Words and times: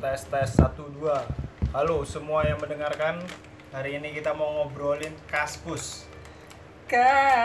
tes 0.00 0.24
tes 0.32 0.56
satu 0.56 0.88
dua 0.96 1.28
halo 1.76 2.00
semua 2.08 2.40
yang 2.48 2.56
mendengarkan 2.56 3.20
hari 3.68 4.00
ini 4.00 4.16
kita 4.16 4.32
mau 4.32 4.48
ngobrolin 4.56 5.12
kaskus 5.28 6.08
Kan. 6.88 7.44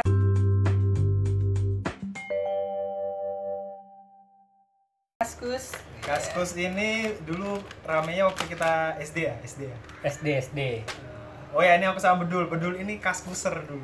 Kaskus. 5.19 5.75
kaskus 5.99 6.55
ini 6.55 7.11
dulu 7.27 7.59
ramenya 7.83 8.31
waktu 8.31 8.47
kita 8.47 9.03
SD 9.03 9.17
ya 9.27 9.35
SD 9.43 9.61
ya 9.67 9.77
SD 10.07 10.27
SD. 10.47 10.59
oh 11.51 11.59
ya 11.59 11.75
ini 11.75 11.91
aku 11.91 11.99
sama 11.99 12.23
bedul 12.23 12.47
bedul 12.47 12.79
ini 12.79 13.03
kaskuser 13.03 13.67
dulu 13.67 13.83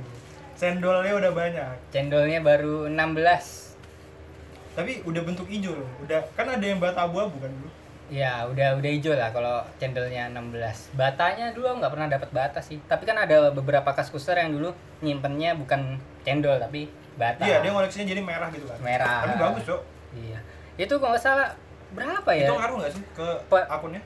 cendolnya 0.55 1.19
udah 1.19 1.31
banyak 1.35 1.75
Cendolnya 1.91 2.39
baru 2.39 2.87
16. 2.87 4.79
tapi 4.79 5.03
udah 5.03 5.21
bentuk 5.27 5.51
hijau 5.51 5.75
loh 5.75 5.91
udah 6.07 6.23
kan 6.39 6.47
ada 6.47 6.63
yang 6.63 6.79
bata 6.79 7.03
abu-abu 7.03 7.35
kan 7.35 7.51
dulu 7.51 7.80
Ya, 8.11 8.43
udah 8.43 8.75
udah 8.75 8.91
hijau 8.91 9.15
lah 9.15 9.31
kalau 9.31 9.63
cendolnya 9.77 10.27
16. 10.29 10.51
Batanya 10.93 11.55
dulu 11.55 11.79
nggak 11.79 11.89
pernah 11.89 12.07
dapat 12.07 12.29
bata 12.29 12.59
sih. 12.59 12.75
Tapi 12.83 13.03
kan 13.03 13.15
ada 13.15 13.49
beberapa 13.49 13.87
kaskuser 13.89 14.35
yang 14.35 14.51
dulu 14.51 14.69
nyimpennya 14.99 15.55
bukan 15.55 15.95
cendol 16.21 16.59
tapi 16.59 16.91
bata. 17.13 17.41
iya 17.41 17.59
dia 17.59 17.71
ngoleksinya 17.71 18.05
jadi 18.05 18.21
merah 18.21 18.47
gitu 18.49 18.63
kan 18.65 18.77
Merah. 18.79 19.23
tapi 19.23 19.35
bagus 19.37 19.63
cok 19.65 19.81
Iya. 20.13 20.39
Itu 20.77 20.95
kalau 20.95 21.11
nggak 21.11 21.21
salah 21.21 21.49
berapa 21.91 22.29
ya? 22.31 22.45
itu 22.45 22.53
ngaruh 22.53 22.75
nggak 22.77 22.93
sih 22.93 23.03
ke 23.11 23.27
Pa- 23.47 23.67
akunnya 23.69 23.99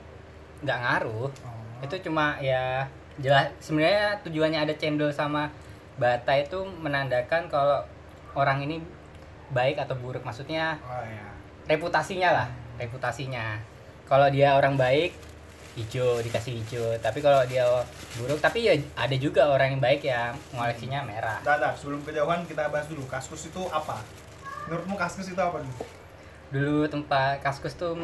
Nggak 0.60 0.78
ngaruh. 0.80 1.28
oh. 1.30 1.82
itu 1.82 1.94
cuma 2.00 2.34
ya 2.38 2.82
jelas 3.16 3.46
sebenarnya 3.58 4.16
tujuannya 4.22 4.58
ada 4.60 4.74
cendol 4.74 5.10
sama 5.10 5.50
bata 5.96 6.32
itu 6.32 6.56
menandakan 6.76 7.46
kalau 7.46 7.84
orang 8.32 8.60
ini 8.60 8.82
baik 9.50 9.78
atau 9.78 9.94
buruk 9.94 10.20
maksudnya 10.20 10.76
oh 10.82 11.04
ya 11.04 11.26
reputasinya 11.66 12.32
lah 12.32 12.48
reputasinya 12.76 13.56
kalau 14.06 14.30
dia 14.30 14.54
orang 14.54 14.78
baik 14.78 15.26
hijau 15.76 16.18
dikasih 16.24 16.64
hijau. 16.64 16.88
Tapi 16.98 17.20
kalau 17.20 17.44
dia 17.44 17.68
buruk 18.16 18.40
tapi 18.40 18.64
ya 18.64 18.74
ada 18.96 19.12
juga 19.20 19.52
orang 19.52 19.76
yang 19.76 19.82
baik 19.82 20.08
ya 20.08 20.32
ngoleksinya 20.56 21.04
merah. 21.04 21.38
Bentar, 21.44 21.60
bentar, 21.60 21.72
sebelum 21.76 22.00
kejauhan 22.02 22.48
kita 22.48 22.72
bahas 22.72 22.88
dulu. 22.88 23.04
Kaskus 23.04 23.52
itu 23.52 23.60
apa? 23.68 24.00
Menurutmu 24.66 24.96
kaskus 24.96 25.28
itu 25.30 25.38
apa 25.38 25.60
dulu? 25.60 25.74
Dulu 26.50 26.78
tempat 26.88 27.44
kaskus 27.44 27.76
tuh 27.76 27.94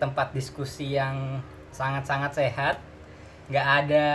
tempat 0.00 0.32
diskusi 0.32 0.96
yang 0.96 1.44
sangat-sangat 1.70 2.32
sehat. 2.32 2.76
Nggak 3.52 3.66
ada 3.84 4.08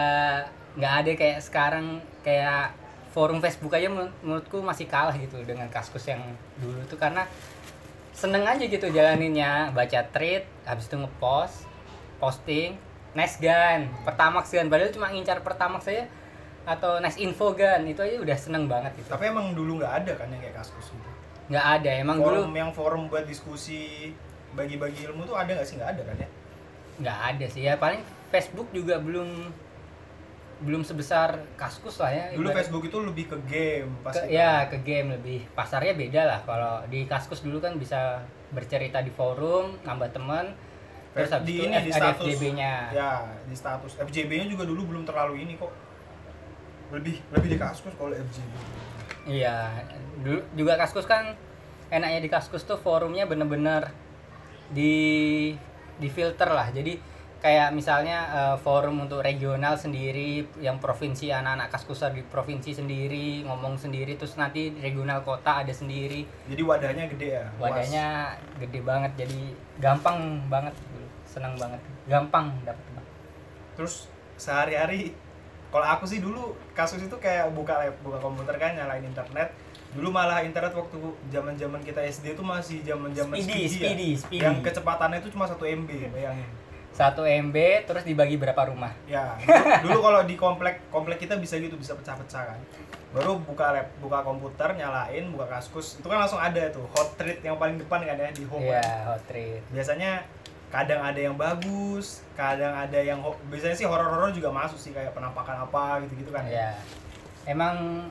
nggak 0.75 0.93
ada 1.05 1.11
kayak 1.15 1.39
sekarang 1.39 2.01
kayak 2.25 2.73
forum 3.15 3.39
Facebook 3.39 3.71
aja 3.71 3.87
menur- 3.87 4.11
menurutku 4.19 4.59
masih 4.59 4.91
kalah 4.91 5.15
gitu 5.15 5.39
dengan 5.45 5.69
kaskus 5.69 6.09
yang 6.09 6.19
dulu 6.57 6.81
tuh. 6.89 6.97
Karena 6.97 7.23
seneng 8.15 8.47
aja 8.47 8.63
gitu 8.63 8.87
jalaninnya. 8.89 9.75
Baca 9.75 9.99
tweet 10.09 10.47
habis 10.63 10.87
itu 10.87 10.95
ngepost 10.95 11.67
posting 12.17 12.79
nice 13.11 13.37
gun 13.37 13.91
pertamax 14.07 14.55
gun. 14.55 14.71
Padahal 14.71 14.91
cuma 14.95 15.11
ngincar 15.11 15.43
pertamax 15.43 15.91
saja 15.91 16.07
atau 16.63 17.03
nice 17.03 17.19
info 17.19 17.51
gun. 17.51 17.83
Itu 17.91 18.01
aja 18.01 18.17
udah 18.23 18.37
seneng 18.39 18.71
banget 18.71 18.95
gitu. 18.95 19.11
Tapi 19.11 19.27
emang 19.27 19.51
dulu 19.51 19.83
nggak 19.83 19.93
ada 20.03 20.11
kan 20.15 20.31
yang 20.31 20.39
kayak 20.39 20.63
kaskus 20.63 20.95
gitu? 20.95 21.09
Nggak 21.51 21.65
ada. 21.81 21.91
Emang 21.99 22.17
dulu 22.17 22.47
forum 22.47 22.53
yang 22.55 22.71
forum 22.71 23.01
buat 23.11 23.27
diskusi 23.27 24.15
bagi-bagi 24.55 25.11
ilmu 25.11 25.27
tuh 25.27 25.35
ada 25.35 25.51
nggak 25.51 25.67
sih? 25.67 25.75
Nggak 25.75 25.91
ada 25.99 26.01
kan 26.07 26.15
ya? 26.17 26.29
Nggak 27.03 27.19
ada 27.35 27.45
sih. 27.51 27.61
Ya 27.67 27.73
paling 27.75 28.01
Facebook 28.31 28.71
juga 28.71 28.97
belum 28.97 29.51
belum 30.57 30.81
sebesar 30.81 31.35
kaskus 31.53 31.99
lah 31.99 32.09
ya 32.09 32.25
dulu 32.31 32.47
Ibarat- 32.47 32.57
Facebook 32.61 32.83
itu 32.85 32.97
lebih 32.97 33.25
ke 33.27 33.37
game 33.43 33.91
ke, 33.93 34.03
pasti 34.03 34.25
ya 34.29 34.65
ke 34.65 34.77
game 34.79 35.07
lebih. 35.11 35.43
Pasarnya 35.51 35.91
beda 35.93 36.21
lah. 36.23 36.39
Kalau 36.41 36.75
di 36.85 37.03
kaskus 37.03 37.39
dulu 37.39 37.59
kan 37.59 37.75
bisa 37.75 38.23
bercerita 38.49 38.99
di 38.99 39.09
forum 39.09 39.75
nambah 39.81 40.09
teman 40.11 40.55
terus 41.11 41.27
habis 41.29 41.47
di 41.47 41.53
itu 41.53 41.63
ini 41.65 41.75
F- 41.75 41.81
di 41.81 41.91
status 41.91 42.23
FJB-nya 42.25 42.73
ya 42.91 43.11
di 43.41 43.55
status 43.55 43.91
FJB-nya 43.99 44.45
juga 44.47 44.63
dulu 44.63 44.81
belum 44.85 45.03
terlalu 45.03 45.41
ini 45.41 45.55
kok. 45.55 45.71
Lebih 46.91 47.19
lebih 47.29 47.49
di 47.49 47.57
kaskus 47.57 47.93
kalau 47.93 48.13
FJB 48.13 48.53
iya 49.25 49.73
dulu 50.17 50.39
juga 50.53 50.77
kaskus 50.77 51.03
kan 51.03 51.33
enaknya 51.87 52.19
di 52.19 52.29
kaskus 52.29 52.61
tuh 52.61 52.77
forumnya 52.77 53.25
bener-bener 53.25 53.89
di 54.69 55.51
di 55.95 56.07
filter 56.07 56.47
lah. 56.47 56.69
Jadi 56.69 56.99
kayak 57.45 57.77
misalnya 57.77 58.17
eh, 58.33 58.55
forum 58.57 59.05
untuk 59.05 59.21
regional 59.21 59.77
sendiri 59.77 60.49
yang 60.57 60.81
provinsi 60.81 61.29
anak-anak 61.29 61.69
kaskuser 61.69 62.09
di 62.09 62.25
provinsi 62.25 62.73
sendiri 62.73 63.45
ngomong 63.45 63.77
sendiri 63.77 64.17
terus 64.17 64.33
nanti 64.33 64.73
regional 64.81 65.21
kota 65.21 65.61
ada 65.61 65.69
sendiri 65.69 66.25
jadi 66.49 66.61
wadahnya 66.65 67.05
gede 67.05 67.27
ya 67.37 67.45
luas. 67.53 67.69
wadahnya 67.69 68.05
gede 68.57 68.79
banget 68.81 69.11
jadi 69.13 69.41
gampang 69.77 70.41
banget 70.49 70.73
senang 71.29 71.53
banget 71.61 71.77
gampang 72.09 72.49
teman 72.65 73.05
terus 73.77 74.09
sehari-hari 74.41 75.13
kalau 75.69 75.85
aku 75.85 76.09
sih 76.09 76.25
dulu 76.25 76.57
kasus 76.73 77.03
itu 77.03 77.13
kayak 77.21 77.53
buka 77.53 77.77
lab, 77.77 77.93
buka 78.01 78.25
komputer 78.25 78.57
kan 78.57 78.73
nyalain 78.73 79.05
internet 79.05 79.53
dulu 79.93 80.09
malah 80.09 80.41
internet 80.41 80.73
waktu 80.73 80.97
zaman 81.29 81.53
zaman 81.61 81.81
kita 81.85 82.01
SD 82.09 82.33
itu 82.33 82.41
masih 82.41 82.81
zaman 82.81 83.13
zaman 83.13 83.37
Speedy, 83.37 83.69
speedy, 83.69 84.09
ya. 84.17 84.17
speedy. 84.17 84.41
yang 84.41 84.65
kecepatannya 84.65 85.21
itu 85.21 85.29
cuma 85.29 85.45
satu 85.45 85.61
MB 85.61 86.09
bayangin 86.09 86.64
satu 86.95 87.27
MB 87.27 87.55
terus 87.83 88.07
dibagi 88.07 88.39
berapa 88.39 88.71
rumah 88.71 88.95
ya 89.03 89.35
dulu 89.83 89.99
kalau 89.99 90.23
di 90.23 90.39
komplek 90.39 90.79
komplek 90.87 91.19
kita 91.19 91.35
bisa 91.35 91.59
gitu 91.59 91.75
bisa 91.75 91.91
pecah-pecah 91.91 92.55
kan 92.55 92.59
baru 93.11 93.39
buka 93.39 93.71
lab 93.71 93.87
buka 93.99 94.23
komputer 94.23 94.75
nyalain 94.75 95.27
buka 95.31 95.47
kaskus 95.47 95.99
itu 95.99 96.07
kan 96.07 96.23
langsung 96.23 96.39
ada 96.39 96.71
tuh 96.71 96.83
hot 96.95 97.15
treat 97.19 97.39
yang 97.43 97.55
paling 97.55 97.79
depan 97.79 98.03
kan 98.03 98.15
ya 98.15 98.27
di 98.31 98.43
home 98.43 98.63
kan. 98.67 98.79
Iya, 98.79 98.91
hot 99.07 99.23
treat. 99.27 99.63
biasanya 99.71 100.23
kadang 100.71 100.99
ada 100.99 101.19
yang 101.19 101.35
bagus 101.39 102.23
kadang 102.35 102.75
ada 102.75 102.99
yang 102.99 103.23
biasanya 103.47 103.75
sih 103.75 103.87
horor-horor 103.87 104.35
juga 104.35 104.51
masuk 104.51 104.75
sih 104.75 104.91
kayak 104.91 105.15
penampakan 105.15 105.63
apa 105.63 106.03
gitu-gitu 106.03 106.31
kan 106.31 106.43
Iya. 106.43 106.75
Emang 107.47 108.07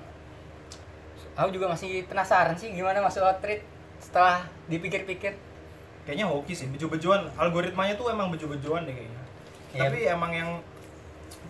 aku 1.36 1.50
juga 1.52 1.68
masih 1.72 2.06
penasaran 2.08 2.56
sih 2.56 2.72
gimana 2.72 3.04
masuk 3.04 3.20
hot 3.24 3.40
treat 3.44 3.60
setelah 4.00 4.44
dipikir-pikir. 4.68 5.36
Kayaknya 6.04 6.28
hoki 6.28 6.52
sih 6.52 6.68
bejo-bejoan 6.68 7.32
algoritmanya 7.40 7.96
tuh 7.96 8.12
emang 8.12 8.28
bejo-bejoan 8.28 8.84
deh 8.84 8.94
kayaknya. 8.94 9.22
Iya. 9.74 9.80
tapi 9.90 9.98
emang 10.06 10.30
yang 10.30 10.50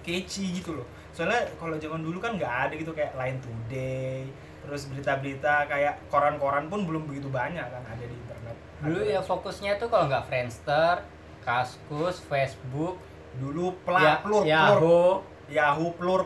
catchy 0.01 0.57
gitu 0.57 0.81
loh. 0.81 0.87
Soalnya 1.13 1.45
kalau 1.61 1.77
zaman 1.77 2.01
dulu 2.01 2.19
kan 2.19 2.41
nggak 2.41 2.55
ada 2.71 2.75
gitu 2.75 2.97
kayak 2.97 3.13
Line 3.15 3.39
Today 3.45 4.25
terus 4.65 4.89
berita-berita 4.89 5.69
kayak 5.69 6.09
koran-koran 6.09 6.73
pun 6.73 6.89
belum 6.89 7.05
begitu 7.05 7.29
banyak 7.29 7.61
kan 7.69 7.85
ada 7.85 8.01
di 8.01 8.17
internet. 8.17 8.57
Dulu 8.81 9.01
Ada- 9.05 9.13
ya 9.13 9.21
fokusnya 9.21 9.77
tuh 9.77 9.93
kalau 9.93 10.09
nggak 10.09 10.25
Friendster, 10.25 11.05
Kaskus, 11.45 12.25
Facebook, 12.25 12.97
dulu 13.37 13.77
pla, 13.85 14.01
ya, 14.01 14.15
plur, 14.25 14.41
plur, 14.41 14.45
Yahoo. 14.49 15.05
Yahoo 15.53 15.89
plur. 15.93 16.23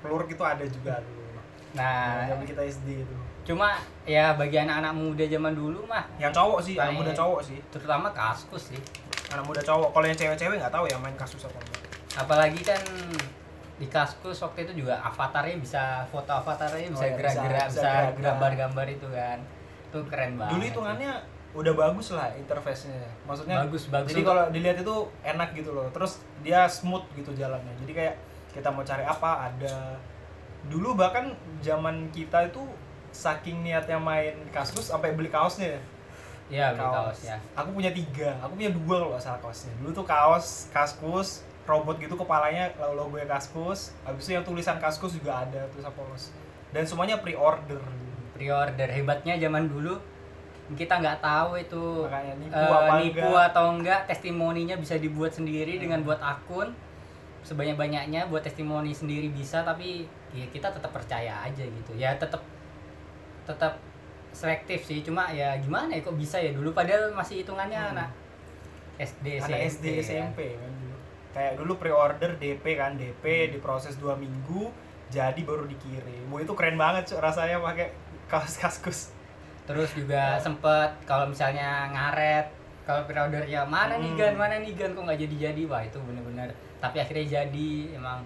Plur 0.00 0.24
gitu 0.24 0.40
ada 0.40 0.64
juga 0.64 1.04
dulu. 1.04 1.20
Nah, 1.76 2.24
zaman 2.32 2.44
kita 2.48 2.64
SD 2.64 3.04
itu 3.04 3.16
cuma 3.42 3.74
ya 4.04 4.34
bagi 4.34 4.54
anak-anak 4.56 4.92
muda 4.92 5.24
zaman 5.26 5.52
dulu 5.52 5.82
mah 5.84 6.06
yang 6.16 6.30
cowok 6.30 6.62
sih 6.62 6.74
anak 6.74 6.94
muda 6.94 7.12
cowok 7.12 7.40
sih 7.42 7.58
terutama 7.68 8.06
Kaskus 8.10 8.70
sih. 8.70 8.80
anak 9.28 9.42
muda 9.42 9.58
cowok 9.58 9.90
kalau 9.90 10.06
yang 10.06 10.14
cewek-cewek 10.14 10.56
nggak 10.56 10.70
tahu 10.70 10.84
ya 10.86 10.96
main 10.98 11.16
kasus 11.16 11.42
apa 11.42 11.58
enggak 11.58 11.82
Apalagi 12.12 12.60
kan 12.60 12.76
di 13.80 13.86
Kaskus 13.88 14.38
waktu 14.38 14.62
itu 14.62 14.84
juga 14.84 15.00
avatarnya 15.00 15.56
bisa 15.56 16.04
foto 16.06 16.28
avatarnya 16.30 16.86
Oh 16.86 16.94
bisa 16.94 17.06
iya, 17.08 17.16
gerak-gerak, 17.16 17.66
bisa- 17.66 17.80
bisa, 17.80 17.92
bisa 18.12 18.22
gambar-gambar 18.22 18.86
itu 18.86 19.08
kan. 19.08 19.38
Itu 19.88 19.98
keren 20.06 20.36
banget. 20.36 20.52
dulu 20.52 20.62
hitungannya 20.62 21.12
udah 21.52 21.72
bagus 21.74 22.08
lah 22.12 22.32
interface-nya 22.32 22.96
maksudnya 23.24 23.60
bagus 23.60 23.84
bagus. 23.88 24.08
jadi 24.08 24.24
kalau 24.24 24.48
dilihat 24.48 24.80
itu 24.80 24.96
enak 25.20 25.52
gitu 25.52 25.76
loh 25.76 25.84
terus 25.92 26.24
dia 26.40 26.64
smooth 26.64 27.04
gitu 27.12 27.28
jalannya 27.36 27.76
jadi 27.76 27.92
kayak 27.92 28.14
kita 28.52 28.72
mau 28.72 28.80
cari 28.80 29.04
apa 29.04 29.52
ada 29.52 30.00
dulu 30.64 30.96
bahkan 30.96 31.28
zaman 31.60 32.08
kita 32.08 32.48
itu 32.48 32.64
saking 33.12 33.62
niatnya 33.62 34.00
main 34.00 34.34
kaskus 34.50 34.88
sampai 34.90 35.12
beli 35.12 35.28
kaosnya. 35.28 35.76
Ya 35.76 35.80
Iya, 36.50 36.66
beli 36.74 36.84
kaos. 36.84 37.18
ya. 37.24 37.36
aku 37.56 37.70
punya 37.76 37.92
tiga 37.92 38.36
aku 38.42 38.56
punya 38.58 38.72
dua 38.72 38.94
kalau 39.00 39.10
nggak 39.14 39.22
salah 39.22 39.40
kaosnya. 39.40 39.72
Dulu 39.78 39.90
tuh 39.92 40.06
kaos 40.08 40.72
kaskus 40.72 41.44
robot 41.62 41.96
gitu 42.02 42.14
kepalanya 42.18 42.74
logonya 42.94 43.26
kaskus. 43.30 43.94
Habis 44.02 44.26
itu 44.26 44.32
yang 44.34 44.44
tulisan 44.44 44.76
kaskus 44.82 45.14
juga 45.14 45.46
ada 45.46 45.62
tulisan 45.70 45.94
polos. 45.94 46.34
Dan 46.74 46.82
semuanya 46.82 47.20
pre-order. 47.22 47.78
Pre-order. 48.34 48.88
Hebatnya 48.90 49.38
zaman 49.38 49.70
dulu 49.70 49.94
kita 50.72 51.04
nggak 51.04 51.20
tahu 51.20 51.60
itu 51.60 51.84
makanya 52.08 52.34
nipu 52.38 52.56
apa 52.56 52.94
nipu 53.04 53.20
enggak. 53.20 53.48
atau 53.52 53.64
enggak 53.76 54.00
testimoninya 54.08 54.76
bisa 54.80 54.96
dibuat 54.96 55.36
sendiri 55.36 55.76
dengan 55.78 56.00
buat 56.02 56.18
akun. 56.18 56.72
Sebanyak-banyaknya 57.42 58.30
buat 58.30 58.46
testimoni 58.46 58.94
sendiri 58.94 59.26
bisa 59.34 59.66
tapi 59.66 60.06
ya 60.30 60.46
kita 60.48 60.70
tetap 60.70 60.90
percaya 60.94 61.42
aja 61.44 61.62
gitu. 61.66 61.92
Ya 61.98 62.14
tetap 62.16 62.40
tetap 63.44 63.78
selektif 64.32 64.82
sih 64.82 65.00
cuma 65.00 65.28
ya 65.28 65.52
gimana 65.56 65.92
ya 65.92 66.00
kok 66.00 66.14
bisa 66.14 66.36
ya 66.36 66.50
dulu 66.50 66.72
padahal 66.72 67.12
masih 67.12 67.42
hitungannya 67.42 67.76
Hmm. 67.76 67.92
anak 67.94 68.08
SD 68.98 69.26
SMP, 69.38 69.56
SD 69.68 69.84
ya. 69.88 70.02
SMP 70.24 70.38
kan 70.54 70.72
dulu 70.72 70.96
kayak 71.32 71.52
dulu 71.56 71.72
pre-order 71.76 72.30
DP 72.36 72.64
kan 72.74 72.94
DP 72.94 73.24
Hmm. 73.24 73.50
diproses 73.52 73.94
dua 73.96 74.14
minggu 74.14 74.72
jadi 75.08 75.36
baru 75.38 75.64
dikirim 75.66 76.24
Wah, 76.28 76.40
itu 76.40 76.52
keren 76.52 76.74
banget 76.74 77.04
Cuk, 77.06 77.20
rasanya 77.20 77.60
pakai 77.60 77.92
kaos 78.24 78.56
kaskus 78.56 79.12
terus 79.62 79.92
juga 79.92 80.36
sempet 80.38 80.90
kalau 81.04 81.28
misalnya 81.28 81.86
ngaret 81.88 82.48
kalau 82.82 83.04
pre-order 83.04 83.44
ya 83.44 83.62
mana 83.62 83.94
nih 83.94 84.10
Hmm. 84.10 84.18
gan 84.18 84.34
mana 84.34 84.54
nih 84.58 84.72
gan 84.72 84.90
kok 84.90 85.02
nggak 85.02 85.20
jadi 85.20 85.36
jadi 85.48 85.62
wah 85.66 85.82
itu 85.82 85.98
bener-bener 85.98 86.50
tapi 86.78 86.98
akhirnya 86.98 87.26
jadi 87.40 87.68
emang 87.94 88.24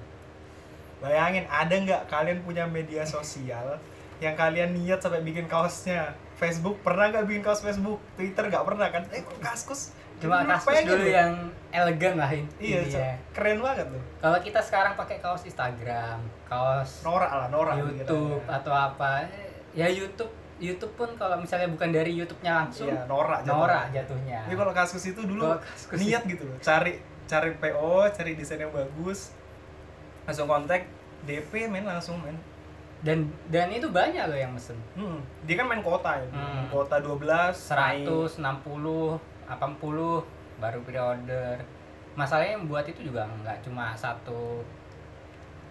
Bayangin 0.97 1.45
ada 1.45 1.77
nggak 1.77 2.03
kalian 2.07 2.41
punya 2.41 2.65
media 2.65 3.05
sosial 3.05 3.77
yang 4.19 4.35
kalian 4.35 4.73
niat 4.73 4.99
sampai 4.99 5.21
bikin 5.21 5.45
kaosnya 5.47 6.17
Facebook 6.37 6.81
pernah 6.81 7.09
nggak 7.13 7.25
bikin 7.29 7.43
kaos 7.45 7.61
Facebook 7.61 8.01
Twitter 8.17 8.49
nggak 8.49 8.65
pernah 8.65 8.89
kan 8.89 9.03
eh 9.13 9.21
kok 9.25 9.41
kaskus 9.41 9.93
cuma 10.17 10.41
pengen 10.65 10.85
dulu 10.89 11.05
loh. 11.05 11.13
yang 11.13 11.33
elegan 11.69 12.15
lah 12.17 12.31
in- 12.33 12.49
iya 12.57 12.81
intinya. 12.81 13.13
keren 13.37 13.61
banget 13.61 13.87
tuh 13.93 14.03
kalau 14.17 14.39
kita 14.41 14.61
sekarang 14.65 14.93
pakai 14.97 15.21
kaos 15.21 15.45
Instagram 15.45 16.19
kaos 16.49 17.05
norak 17.05 17.29
lah 17.29 17.47
norak 17.53 17.75
YouTube 17.77 18.41
pikirannya. 18.41 18.57
atau 18.57 18.73
apa 18.73 19.11
eh, 19.29 19.49
ya 19.77 19.89
YouTube 19.93 20.33
YouTube 20.57 20.97
pun 20.97 21.13
kalau 21.21 21.37
misalnya 21.37 21.69
bukan 21.69 21.93
dari 21.93 22.17
YouTube-nya 22.17 22.53
langsung 22.65 22.89
iya 22.89 23.05
norak 23.05 23.45
jatuhnya. 23.45 23.61
norak 23.61 23.85
jatuhnya 23.93 24.39
Tapi 24.49 24.57
kalau 24.57 24.73
kaskus 24.73 25.05
itu 25.05 25.21
dulu 25.21 25.45
Kaskus 25.61 25.99
niat 26.01 26.23
gitu 26.25 26.49
loh 26.49 26.57
cari 26.65 26.93
cari 27.29 27.51
PO 27.61 27.93
cari 28.17 28.33
desain 28.33 28.57
yang 28.57 28.73
bagus 28.73 29.37
langsung 30.25 30.49
kontak 30.49 30.89
DP 31.29 31.69
main 31.69 31.85
langsung 31.85 32.17
main 32.25 32.41
dan 33.07 33.31
dan 33.55 33.71
itu 33.71 33.87
banyak 33.87 34.27
loh 34.27 34.35
yang 34.35 34.51
mesen 34.51 34.75
hmm. 34.99 35.23
dia 35.47 35.55
kan 35.55 35.71
main 35.71 35.79
kota 35.79 36.19
ya 36.19 36.27
Hmm. 36.35 36.67
main 36.67 36.69
kota 36.75 36.99
12 36.99 37.55
naik. 37.71 38.03
100, 38.03 38.43
60, 38.43 39.15
80 39.47 40.27
baru 40.59 40.81
pre-order. 40.83 41.57
Masalahnya 42.19 42.59
yang 42.59 42.67
buat 42.67 42.83
itu 42.89 43.07
juga 43.07 43.31
nggak 43.31 43.63
cuma 43.63 43.95
satu 43.95 44.65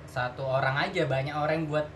satu 0.07 0.47
orang 0.47 0.87
aja, 0.87 1.03
banyak 1.09 1.35
orang 1.35 1.65
yang 1.65 1.67
buat 1.67 1.87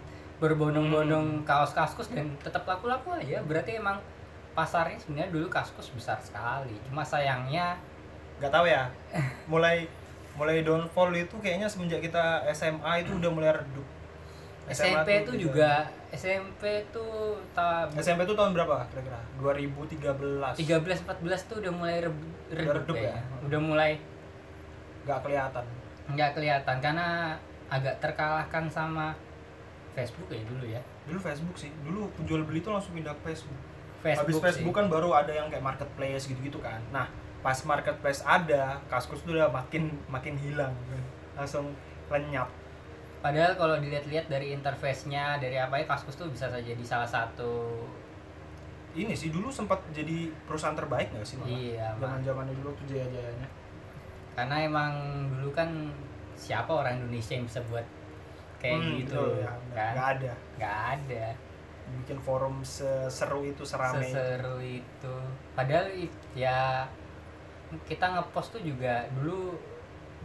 berbondong-bondong 0.43 1.47
kaos 1.47 1.71
kaskus 1.71 2.11
dan 2.11 2.35
tetap 2.43 2.67
laku-laku 2.67 3.15
aja. 3.15 3.39
Berarti 3.45 3.79
emang 3.79 4.01
pasarnya 4.51 4.99
sebenarnya 4.99 5.31
dulu 5.31 5.47
kaskus 5.47 5.87
besar 5.95 6.19
sekali. 6.19 6.75
Cuma 6.89 7.05
sayangnya 7.05 7.79
nggak 8.43 8.51
tahu 8.51 8.65
ya 8.67 8.91
mulai 9.51 9.87
mulai 10.35 10.63
downfall 10.63 11.11
itu 11.11 11.35
kayaknya 11.43 11.67
semenjak 11.67 11.99
kita 11.99 12.47
SMA 12.55 13.03
itu 13.03 13.11
udah 13.19 13.31
mulai 13.31 13.51
redup 13.51 13.83
SMP 14.69 15.09
tuh 15.25 15.33
itu 15.35 15.49
juga 15.49 15.71
SMP 16.09 16.63
tuh 16.89 17.37
ta 17.53 17.85
SMP 17.97 18.25
itu 18.25 18.33
tahun 18.33 18.51
berapa 18.53 18.85
kira-kira? 18.89 19.19
2013 19.37 20.57
13 20.57 21.05
14 21.05 21.49
tuh 21.49 21.55
udah 21.61 21.73
mulai 21.73 21.97
re- 22.01 22.13
redup, 22.53 22.73
redup 22.81 22.95
ya? 22.97 23.01
kayaknya. 23.13 23.23
Udah 23.45 23.59
mulai 23.61 23.91
nggak 25.05 25.19
kelihatan? 25.25 25.65
nggak 26.09 26.31
kelihatan 26.33 26.75
karena 26.81 27.37
agak 27.69 28.01
terkalahkan 28.01 28.65
sama 28.69 29.13
Facebook 29.93 30.25
ya 30.33 30.41
dulu 30.45 30.65
ya. 30.65 30.81
Dulu 31.05 31.19
Facebook 31.21 31.57
sih. 31.57 31.69
Dulu 31.85 32.09
penjual 32.17 32.41
beli 32.45 32.65
itu 32.65 32.69
langsung 32.73 32.97
pindah 32.97 33.13
ke 33.21 33.33
Facebook. 33.33 33.59
Facebook, 33.99 34.41
habis 34.41 34.41
Facebook 34.41 34.73
sih. 34.73 34.79
kan 34.79 34.85
baru 34.89 35.09
ada 35.13 35.29
yang 35.29 35.51
kayak 35.53 35.61
marketplace 35.61 36.25
gitu-gitu 36.25 36.57
kan. 36.57 36.81
Nah 36.89 37.05
pas 37.39 37.55
marketplace 37.63 38.19
ada 38.25 38.81
kaskus 38.91 39.23
tuh 39.23 39.37
udah 39.37 39.47
makin 39.47 39.95
makin 40.11 40.35
hilang 40.35 40.75
kan. 40.75 41.03
langsung 41.39 41.71
lenyap 42.11 42.49
padahal 43.19 43.51
kalau 43.55 43.75
dilihat-lihat 43.77 44.27
dari 44.27 44.51
interface-nya 44.51 45.35
dari 45.37 45.59
apa 45.59 45.75
ya 45.75 45.85
Kaskus 45.85 46.15
tuh 46.15 46.31
bisa 46.31 46.47
saja 46.47 46.63
jadi 46.63 46.83
salah 46.83 47.07
satu. 47.07 47.83
Ini 48.89 49.13
sih 49.13 49.29
dulu 49.29 49.53
sempat 49.53 49.77
jadi 49.93 50.33
perusahaan 50.49 50.73
terbaik 50.73 51.13
nggak 51.13 51.21
sih 51.21 51.37
malah 51.37 51.51
iya 51.53 51.87
zaman 51.93 52.17
Mak. 52.17 52.25
zamannya 52.25 52.53
dulu 52.57 52.69
tuh 52.73 52.85
jaya 52.89 53.05
jayanya 53.05 53.47
karena 54.33 54.55
emang 54.65 54.91
dulu 55.29 55.51
kan 55.53 55.69
siapa 56.33 56.71
orang 56.73 56.97
Indonesia 56.97 57.37
yang 57.37 57.45
bisa 57.45 57.59
buat 57.69 57.85
kayak 58.57 58.79
gitu 59.05 59.19
ya. 59.39 59.51
kan? 59.75 59.91
Nggak 59.93 60.07
ada. 60.17 60.31
Nggak 60.57 60.77
ada. 60.95 61.25
Bikin 62.01 62.17
forum 62.23 62.63
seseru 62.63 63.43
itu 63.45 63.61
serame 63.61 63.99
seseru 64.01 64.57
itu. 64.63 65.15
Padahal 65.53 65.91
i- 65.91 66.09
ya 66.33 66.87
kita 67.85 68.09
ngepost 68.09 68.55
tuh 68.57 68.63
juga 68.63 69.05
dulu 69.13 69.53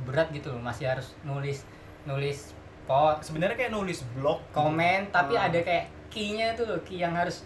berat 0.06 0.30
gitu 0.32 0.54
loh. 0.54 0.62
Masih 0.62 0.88
harus 0.88 1.18
nulis 1.20 1.66
nulis 2.06 2.53
post 2.84 3.18
sebenarnya 3.24 3.56
kayak 3.56 3.72
nulis 3.72 4.04
blog 4.12 4.38
gitu. 4.40 4.54
komen 4.54 5.00
tapi 5.08 5.34
Ah. 5.34 5.46
ada 5.46 5.58
kayak 5.58 5.84
key-nya 6.08 6.52
tuh 6.52 6.64
loh 6.66 6.80
key 6.82 6.98
yang 6.98 7.12
harus 7.12 7.42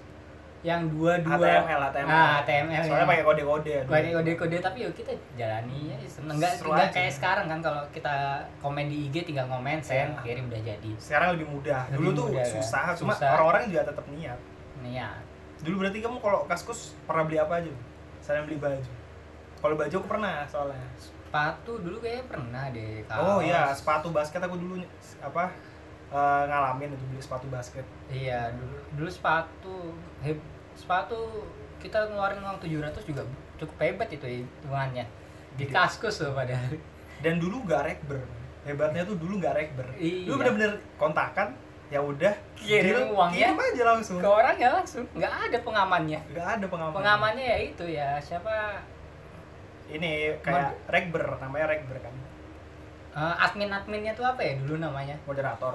yang 0.58 0.90
dua 0.90 1.22
dua 1.22 1.38
HTML 1.38 1.80
HTML 1.80 2.10
ah 2.10 2.42
HTML 2.42 2.82
soalnya 2.82 2.98
ya. 2.98 3.08
pakai 3.08 3.24
kode-kode 3.24 3.70
ya 3.70 3.80
dulu. 3.80 3.92
pakai 3.94 4.10
kode-kode 4.12 4.56
tapi 4.58 4.78
yuk 4.82 4.92
kita 4.92 5.12
jalani 5.38 5.78
ya 5.86 5.96
seneng 6.04 6.34
nggak 6.36 6.90
kayak 6.90 7.12
sekarang 7.14 7.46
kan 7.46 7.58
kalau 7.62 7.82
kita 7.88 8.14
komen 8.58 8.90
di 8.90 9.06
IG 9.06 9.22
tinggal 9.24 9.46
komen 9.46 9.78
send 9.78 10.10
Iya. 10.12 10.20
kirim 10.20 10.44
udah 10.50 10.62
jadi 10.66 10.90
sekarang 10.98 11.28
lebih 11.38 11.46
mudah 11.48 11.80
Lebih 11.88 11.96
dulu 11.96 12.10
tuh 12.10 12.24
mudah, 12.28 12.42
kan? 12.42 12.52
susah 12.52 12.84
cuma 12.98 13.12
Susah. 13.14 13.30
orang-orang 13.32 13.62
juga 13.70 13.82
tetap 13.86 14.04
niat 14.10 14.38
ya 14.84 15.08
dulu 15.58 15.74
berarti 15.78 15.98
kamu 16.02 16.16
kalau 16.18 16.40
kaskus 16.44 16.98
pernah 17.06 17.22
beli 17.22 17.38
apa 17.38 17.54
aja 17.56 17.72
saya 18.18 18.42
beli 18.42 18.58
baju 18.58 18.90
kalau 19.58 19.74
baju 19.74 19.94
aku 19.94 20.08
pernah 20.08 20.42
soalnya 20.44 20.80
sepatu 20.96 21.72
dulu 21.78 21.98
kayaknya 21.98 22.24
pernah 22.26 22.64
deh 22.70 23.04
oh 23.06 23.36
kaos. 23.36 23.44
iya 23.44 23.62
sepatu 23.70 24.08
basket 24.08 24.40
aku 24.40 24.56
dulu 24.56 24.74
apa 25.18 25.44
eh, 26.08 26.42
ngalamin 26.44 26.90
itu 26.90 27.04
beli 27.06 27.20
sepatu 27.20 27.46
basket 27.48 27.84
Iya, 28.08 28.48
dulu 28.50 28.76
dulu 28.94 29.08
sepatu 29.08 29.92
heb, 30.18 30.38
sepatu 30.72 31.44
kita 31.76 32.00
ngeluarin 32.06 32.40
uang 32.40 32.56
700 32.58 33.04
juga 33.04 33.22
cukup 33.54 33.76
hebat 33.78 34.08
itu 34.08 34.24
hitungannya. 34.24 35.04
Di 35.54 35.64
Iya. 35.64 35.74
kaskus 35.76 36.22
loh 36.22 36.32
padahal. 36.32 36.72
dan 37.18 37.36
dulu 37.36 37.60
nggak 37.62 37.82
rekber 37.84 38.22
hebatnya 38.62 39.02
tuh 39.02 39.14
dulu 39.14 39.36
nggak 39.36 39.54
rekber 39.54 39.86
Iya. 39.94 40.24
dulu 40.24 40.34
bener-bener 40.38 40.72
kontakan 40.96 41.50
ya 41.88 41.98
udah 41.98 42.30
Kirim 42.54 43.10
uangnya. 43.10 43.48
kirim 43.48 43.58
aja 43.58 43.82
langsung 43.86 44.16
Ke 44.16 44.28
orang 44.28 44.54
ya 44.54 44.68
langsung, 44.70 45.04
nggak 45.10 45.32
ada 45.44 45.58
pengamannya. 45.60 46.20
nggak 46.30 46.48
ada 46.54 46.66
pengaman 46.66 46.94
Pengamannya 46.94 47.44
ya 47.44 47.58
itu 47.60 47.84
ya 47.86 48.08
siapa 48.18 48.80
ini 49.88 50.10
kayak 50.38 50.76
rekber 50.86 51.24
namanya 51.38 51.66
rekber 51.68 51.96
kan 51.98 52.14
eh, 53.10 53.34
admin-adminnya 53.40 54.12
tuh 54.12 54.24
apa 54.24 54.40
ya 54.40 54.54
dulu 54.58 54.78
namanya? 54.78 55.16
moderator 55.24 55.74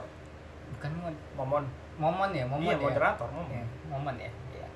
Bukan 0.71 0.91
mod, 0.95 1.15
momon 1.33 1.63
momon 1.95 2.29
ya, 2.31 2.43
momon 2.43 2.65
iya 2.65 2.75
ya. 2.75 2.83
moderator 2.83 3.27
momon 3.27 3.51
Iya, 3.51 3.65
momon 3.85 4.15
ya. 4.15 4.31
Iya. 4.49 4.67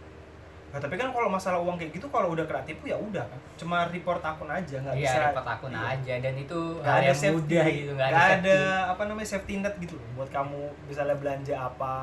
Nah, 0.68 0.78
tapi 0.78 0.94
kan 0.94 1.10
kalau 1.10 1.25
masalah 1.28 1.57
uang 1.57 1.74
kayak 1.75 1.89
gitu 1.92 2.06
kalau 2.07 2.30
udah 2.30 2.44
kena 2.44 2.62
tipu 2.62 2.86
ya 2.86 2.94
udah 2.94 3.24
kan 3.24 3.39
cuma 3.56 3.88
report 3.88 4.22
akun 4.22 4.45
aja 4.48 4.75
nggak 4.78 4.94
Iya, 4.94 5.04
bisa 5.04 5.18
repot 5.24 5.48
akun 5.48 5.72
iya. 5.72 5.81
aja 5.92 6.13
dan 6.19 6.34
itu 6.36 6.60
hal 6.80 6.94
ada 6.94 7.01
yang 7.04 7.18
safety 7.18 7.54
mudah 7.56 7.66
gitu, 7.72 7.92
nggak 7.94 8.10
ada, 8.10 8.22
ada 8.36 8.57
apa 8.89 9.01
namanya 9.06 9.28
safety 9.28 9.54
net 9.57 9.74
gitu 9.78 9.95
loh 9.95 10.07
buat 10.13 10.30
kamu 10.30 10.62
misalnya 10.86 11.16
belanja 11.16 11.56
apa 11.57 11.94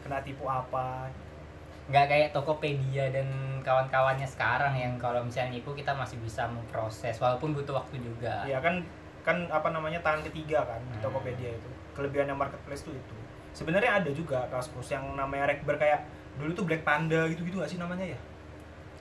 kena 0.00 0.18
tipu 0.20 0.44
apa 0.44 1.06
nggak 1.88 2.04
kayak 2.04 2.28
Tokopedia 2.36 3.08
dan 3.08 3.28
kawan-kawannya 3.64 4.28
sekarang 4.28 4.76
yang 4.76 4.94
kalau 5.00 5.24
misalnya 5.24 5.56
nipu 5.56 5.72
kita 5.72 5.96
masih 5.96 6.20
bisa 6.20 6.44
memproses 6.48 7.16
walaupun 7.16 7.56
butuh 7.56 7.80
waktu 7.80 7.96
juga. 8.00 8.44
Ya 8.44 8.60
kan 8.60 8.84
kan 9.24 9.48
apa 9.48 9.68
namanya 9.72 10.00
tangan 10.04 10.24
ketiga 10.24 10.64
kan 10.64 10.80
di 10.92 11.00
Hmm. 11.00 11.04
Tokopedia 11.08 11.52
itu. 11.52 11.70
Kelebihannya 11.96 12.36
marketplace 12.36 12.84
tuh 12.84 12.92
itu. 12.92 13.16
Sebenarnya 13.56 14.04
ada 14.04 14.10
juga 14.12 14.44
kaskus 14.52 14.92
yang 14.92 15.16
namanya 15.16 15.48
rekber 15.48 15.80
kayak 15.80 16.04
dulu 16.36 16.52
tuh 16.54 16.64
Black 16.68 16.84
Panda 16.84 17.26
gitu 17.26 17.42
gitu 17.42 17.58
nggak 17.58 17.70
sih 17.72 17.80
namanya 17.80 18.04
ya? 18.04 18.18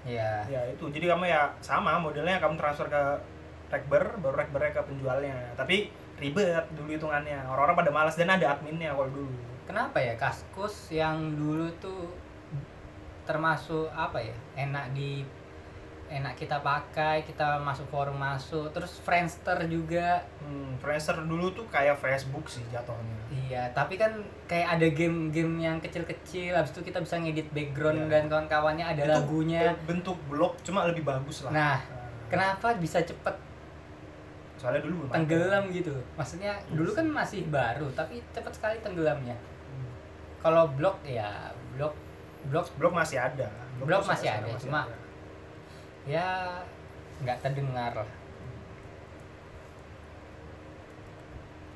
Iya. 0.08 0.32
ya 0.48 0.62
itu. 0.72 0.88
Jadi 0.88 1.06
kamu 1.12 1.28
ya 1.28 1.52
sama 1.60 2.00
modelnya 2.00 2.40
kamu 2.40 2.56
transfer 2.56 2.88
ke 2.88 3.04
rekber 3.68 4.04
baru 4.24 4.36
rekbernya 4.40 4.72
ke 4.72 4.82
penjualnya. 4.88 5.36
Tapi 5.60 5.92
ribet 6.18 6.66
dulu 6.74 6.96
hitungannya. 6.96 7.44
Orang-orang 7.52 7.84
pada 7.84 7.92
malas 7.92 8.16
dan 8.16 8.32
ada 8.32 8.56
adminnya 8.56 8.96
kalau 8.96 9.12
dulu. 9.12 9.36
Kenapa 9.68 10.00
ya 10.00 10.16
kaskus 10.16 10.96
yang 10.96 11.36
dulu 11.36 11.68
tuh 11.78 12.16
termasuk 13.28 13.92
apa 13.92 14.18
ya 14.18 14.34
enak 14.58 14.90
di 14.92 15.22
enak 16.08 16.34
kita 16.34 16.64
pakai 16.64 17.20
kita 17.22 17.60
masuk 17.60 17.84
forum 17.86 18.16
masuk 18.16 18.72
terus 18.72 18.96
Friendster 18.98 19.60
juga. 19.68 20.24
Hmm, 20.40 20.80
Friendster 20.80 21.20
dulu 21.22 21.52
tuh 21.52 21.68
kayak 21.68 22.00
Facebook 22.00 22.48
sih 22.48 22.64
jatuhnya. 22.68 23.20
Iya 23.28 23.68
tapi 23.72 24.00
kan 24.00 24.16
kayak 24.48 24.80
ada 24.80 24.88
game-game 24.90 25.60
yang 25.60 25.78
kecil-kecil 25.78 26.56
habis 26.56 26.72
itu 26.72 26.82
kita 26.82 27.04
bisa 27.04 27.20
ngedit 27.20 27.52
background 27.52 28.08
Iya. 28.08 28.10
dan 28.10 28.24
kawan-kawannya 28.26 28.86
ada 28.88 29.02
Itu 29.04 29.12
lagunya. 29.14 29.76
bentuk 29.84 30.16
blog 30.26 30.56
cuma 30.64 30.88
lebih 30.88 31.04
bagus 31.04 31.44
lah. 31.44 31.52
Nah 31.52 31.78
kenapa 32.26 32.72
bisa 32.76 33.04
cepet 33.04 33.36
soalnya 34.56 34.82
dulu 34.82 35.04
belum 35.04 35.10
ada. 35.10 35.16
tenggelam 35.20 35.64
gitu? 35.70 35.92
Maksudnya 36.16 36.56
Iya 36.56 36.72
dulu 36.72 36.90
kan 36.96 37.06
masih 37.06 37.46
baru 37.46 37.92
tapi 37.92 38.24
cepet 38.32 38.52
sekali 38.54 38.80
tenggelamnya. 38.80 39.36
Hmm. 39.36 39.92
kalau 40.40 40.72
blog 40.72 40.96
ya 41.04 41.52
blog 41.76 41.92
blog 42.46 42.66
blog 42.78 42.94
masih 42.94 43.18
ada. 43.18 43.50
Blog 43.82 44.02
tuh 44.02 44.10
masih 44.14 44.30
sekarang 44.30 44.50
ada, 44.50 44.62
cuma- 44.62 44.90
ya 46.06 46.28
nggak 47.22 47.38
terdengar 47.42 47.92
lah. 47.94 48.12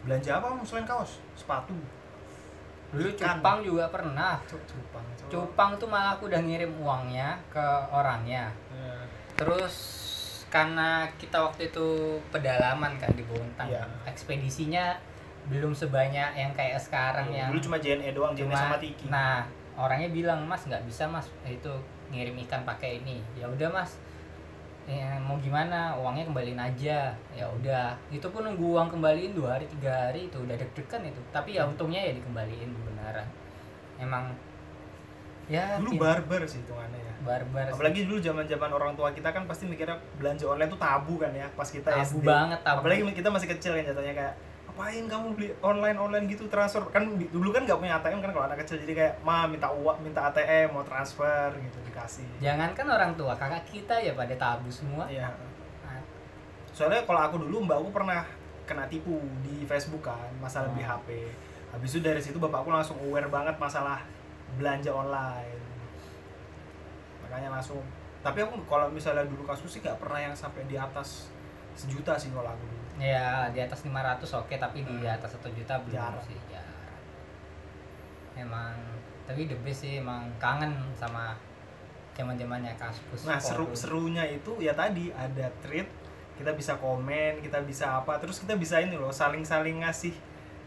Belanja 0.02 0.32
apa 0.38 0.48
selain 0.66 0.86
kaos? 0.86 1.22
Sepatu? 1.38 1.78
Dulu 2.92 3.10
cupang 3.14 3.62
juga 3.62 3.86
pernah. 3.88 4.42
Cupang 4.46 5.06
cupang 5.30 5.72
tuh 5.78 5.88
malah 5.88 6.18
aku 6.18 6.28
udah 6.28 6.42
ngirim 6.42 6.74
uangnya 6.78 7.40
ke 7.48 7.66
orangnya. 7.90 8.50
Ya. 8.72 8.96
terus 9.32 9.76
karena 10.54 11.08
kita 11.18 11.42
waktu 11.42 11.74
itu 11.74 11.88
pedalaman 12.30 12.94
kan 13.02 13.10
di 13.16 13.26
Bontang 13.26 13.66
Iya. 13.66 13.82
ekspedisinya 14.06 14.94
belum 15.50 15.74
sebanyak 15.74 16.38
yang 16.38 16.54
kayak 16.54 16.78
sekarang 16.78 17.26
yang 17.34 17.50
dulu 17.50 17.58
cuma 17.58 17.82
JNE 17.82 18.14
doang 18.14 18.38
JNE 18.38 18.54
sama 18.54 18.78
Tiki. 18.78 19.10
nah 19.10 19.42
orangnya 19.80 20.10
bilang 20.12 20.44
mas 20.48 20.68
nggak 20.68 20.84
bisa 20.84 21.08
mas 21.08 21.28
itu 21.48 21.72
ngirim 22.12 22.36
ikan 22.48 22.64
pakai 22.64 23.00
ini. 23.04 23.24
Ya 23.36 23.48
udah 23.48 23.72
mas. 23.72 23.98
Ya 24.90 25.16
mau 25.22 25.38
gimana? 25.38 25.96
Uangnya 25.96 26.28
kembaliin 26.28 26.60
aja. 26.60 27.14
Ya 27.32 27.46
udah. 27.48 27.96
Itu 28.12 28.28
pun 28.34 28.44
nunggu 28.44 28.76
uang 28.76 28.90
kembaliin 28.92 29.32
dua 29.32 29.56
hari 29.56 29.66
tiga 29.70 30.10
hari 30.10 30.28
itu 30.28 30.38
udah 30.42 30.56
deg-degan 30.58 31.06
itu. 31.08 31.22
Tapi 31.32 31.56
ya 31.56 31.64
untungnya 31.70 32.02
ya 32.02 32.12
dikembaliin 32.18 32.72
beneran. 32.74 33.28
Emang 34.02 34.34
ya 35.52 35.76
dulu 35.80 35.96
pin- 35.96 36.02
barbar 36.02 36.42
sih 36.48 36.60
hitungannya 36.64 37.00
ya. 37.00 37.14
Barbar 37.22 37.66
sih. 37.70 37.74
apalagi 37.76 38.00
dulu 38.08 38.18
zaman 38.24 38.46
zaman 38.48 38.72
orang 38.72 38.92
tua 38.96 39.12
kita 39.12 39.30
kan 39.36 39.44
pasti 39.46 39.68
mikirnya 39.68 40.00
belanja 40.16 40.48
online 40.48 40.72
tuh 40.72 40.80
tabu 40.80 41.20
kan 41.20 41.32
ya 41.36 41.48
pas 41.54 41.68
kita 41.68 41.92
tabu 41.92 42.18
SD 42.20 42.24
banget 42.24 42.60
tabu. 42.64 42.78
Apalagi 42.84 43.02
kita 43.12 43.30
masih 43.30 43.48
kecil 43.52 43.72
kan 43.76 43.84
jatuhnya 43.84 44.14
kayak 44.16 44.34
ngapain 44.82 45.06
kamu 45.06 45.28
beli 45.38 45.50
online 45.62 45.94
online 45.94 46.26
gitu 46.26 46.50
transfer? 46.50 46.82
Kan 46.90 47.14
dulu 47.22 47.54
kan 47.54 47.70
nggak 47.70 47.78
punya 47.78 48.02
ATM 48.02 48.18
kan 48.18 48.34
kalau 48.34 48.46
anak 48.50 48.66
kecil 48.66 48.82
jadi 48.82 48.94
kayak 48.98 49.14
ma 49.22 49.46
minta 49.46 49.70
uang 49.70 50.02
minta 50.02 50.26
ATM 50.34 50.74
mau 50.74 50.82
transfer 50.82 51.54
gitu 51.62 51.78
dikasih. 51.86 52.26
Jangankan 52.42 52.90
orang 52.90 53.12
tua 53.14 53.38
kakak 53.38 53.62
kita 53.70 54.02
ya 54.02 54.18
pada 54.18 54.34
tabu 54.34 54.74
semua. 54.74 55.06
Iya. 55.06 55.30
Ah, 55.86 56.02
soalnya 56.74 57.06
kalau 57.06 57.22
aku 57.22 57.46
dulu 57.46 57.70
mbak 57.70 57.78
aku 57.78 57.90
pernah 57.94 58.26
kena 58.66 58.90
tipu 58.90 59.22
di 59.46 59.70
Facebook 59.70 60.02
kan 60.02 60.34
masalah 60.42 60.66
Oh. 60.66 60.74
beli 60.74 60.82
HP 60.82 61.10
habis 61.72 61.90
itu 61.94 62.02
dari 62.02 62.20
situ 62.20 62.42
bapakku 62.42 62.74
langsung 62.74 62.98
aware 63.06 63.30
banget 63.30 63.54
masalah 63.62 64.02
belanja 64.58 64.90
online. 64.90 65.62
Makanya 67.22 67.54
langsung 67.54 67.86
tapi 68.26 68.42
aku 68.42 68.58
kalau 68.66 68.90
misalnya 68.90 69.30
dulu 69.30 69.46
kasus 69.46 69.78
sih 69.78 69.80
nggak 69.86 70.02
pernah 70.02 70.26
yang 70.26 70.34
sampai 70.34 70.66
di 70.66 70.74
atas 70.74 71.30
sejuta 71.78 72.18
sih 72.18 72.34
kalau 72.34 72.50
aku 72.50 72.66
dulu 72.66 72.81
ya 72.98 73.48
di 73.50 73.60
atas 73.60 73.82
500 73.82 73.94
oke 74.38 74.56
tapi 74.56 74.82
di 74.82 74.96
Hmm. 74.98 75.08
atas 75.12 75.32
satu 75.32 75.48
juta 75.50 75.80
belum 75.80 75.96
Jarang. 75.96 76.24
sih 76.24 76.38
jarang 76.48 77.00
emang 78.38 78.74
tapi 79.24 79.46
the 79.46 79.56
best 79.58 79.82
sih 79.82 79.98
emang 79.98 80.28
kangen 80.38 80.72
sama 80.94 81.36
zaman 82.12 82.36
zamannya 82.36 82.76
kaskus 82.76 83.24
Nah 83.24 83.40
seru 83.40 83.72
serunya 83.72 84.26
itu 84.26 84.60
ya 84.60 84.74
tadi 84.74 85.10
ada 85.10 85.48
tweet 85.62 85.88
kita 86.36 86.52
bisa 86.52 86.76
komen 86.76 87.40
kita 87.40 87.62
bisa 87.62 87.98
apa 87.98 88.18
terus 88.18 88.38
kita 88.38 88.54
bisa 88.54 88.78
ini 88.78 88.94
loh 88.94 89.10
saling 89.10 89.42
saling 89.42 89.80
ngasih 89.80 90.12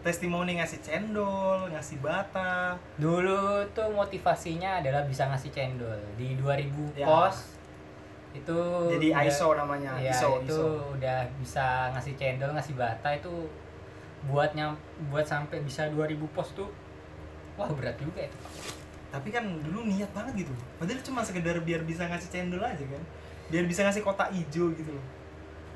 testimoni 0.01 0.57
ngasih 0.57 0.81
cendol 0.81 1.69
ngasih 1.69 1.99
bata 1.99 2.77
dulu 2.95 3.65
tuh 3.73 3.89
motivasinya 3.91 4.79
adalah 4.79 5.03
bisa 5.03 5.25
ngasih 5.27 5.51
cendol 5.51 5.97
di 6.15 6.37
2000 6.37 6.93
Ya. 6.95 7.05
pos 7.05 7.54
itu 8.35 8.59
jadi 8.91 9.07
udah- 9.15 9.25
ISO 9.31 9.49
namanya 9.55 9.93
ya, 10.03 10.11
ISO 10.11 10.43
itu 10.43 10.51
ISO 10.51 10.67
udah 10.99 11.19
bisa 11.39 11.95
ngasih 11.95 12.15
cendol 12.19 12.51
ngasih 12.53 12.75
bata 12.75 13.09
itu 13.15 13.31
buatnya 14.27 14.75
buat 15.09 15.23
sampai 15.23 15.63
bisa 15.63 15.87
2000 15.89 16.19
pos 16.35 16.51
tuh 16.53 16.69
wah 17.55 17.71
berat 17.71 17.95
juga 18.03 18.27
itu 18.27 18.39
tapi 19.15 19.31
kan 19.31 19.47
dulu 19.47 19.87
niat 19.87 20.11
banget 20.11 20.43
gitu. 20.43 20.51
Padahal 20.75 20.99
cuma 21.07 21.23
sekedar 21.23 21.55
biar 21.63 21.87
bisa 21.87 22.03
ngasih 22.11 22.35
cendol 22.35 22.59
aja 22.59 22.83
kan? 22.83 22.99
Biar 23.47 23.63
bisa 23.63 23.87
ngasih 23.87 24.03
kotak 24.03 24.35
hijau 24.35 24.75
gitu 24.75 24.91
loh. 24.91 25.05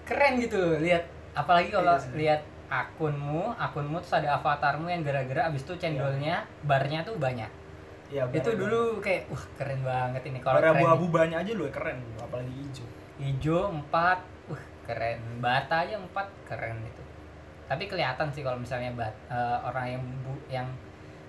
Keren 0.02 0.42
gitu 0.42 0.58
lihat. 0.82 1.06
Apalagi 1.38 1.70
kalau 1.70 1.94
Iya 1.94 2.18
lihat 2.18 2.40
akunmu 2.66 3.54
akunmu 3.54 4.02
terus 4.02 4.18
ada 4.18 4.34
avatarmu 4.42 4.90
yang 4.90 5.06
gara-gara 5.06 5.46
abis 5.46 5.62
itu 5.64 5.78
cendolnya 5.78 6.44
barnya 6.66 7.06
tuh 7.06 7.14
banyak 7.16 7.48
ya 8.08 8.24
itu 8.32 8.50
dulu 8.56 9.04
kayak 9.04 9.28
wah 9.28 9.44
keren 9.56 9.80
banget 9.84 10.22
ini. 10.32 10.38
Kalau 10.40 10.60
abu-abu 10.60 11.06
banyak 11.12 11.38
aja 11.38 11.52
loh 11.52 11.68
keren. 11.68 11.98
Apalagi 12.16 12.52
hijau. 12.52 12.86
Hijau 13.20 13.60
empat. 13.72 14.18
Wah 14.48 14.64
keren. 14.88 15.20
Bata 15.40 15.84
aja 15.84 16.00
empat 16.00 16.26
keren 16.48 16.80
itu. 16.84 17.02
Tapi 17.68 17.84
kelihatan 17.84 18.32
sih 18.32 18.40
kalau 18.40 18.56
misalnya 18.56 18.96
bat, 18.96 19.12
eh, 19.28 19.58
orang 19.60 19.86
yang 19.92 20.04
bu, 20.24 20.32
yang 20.48 20.68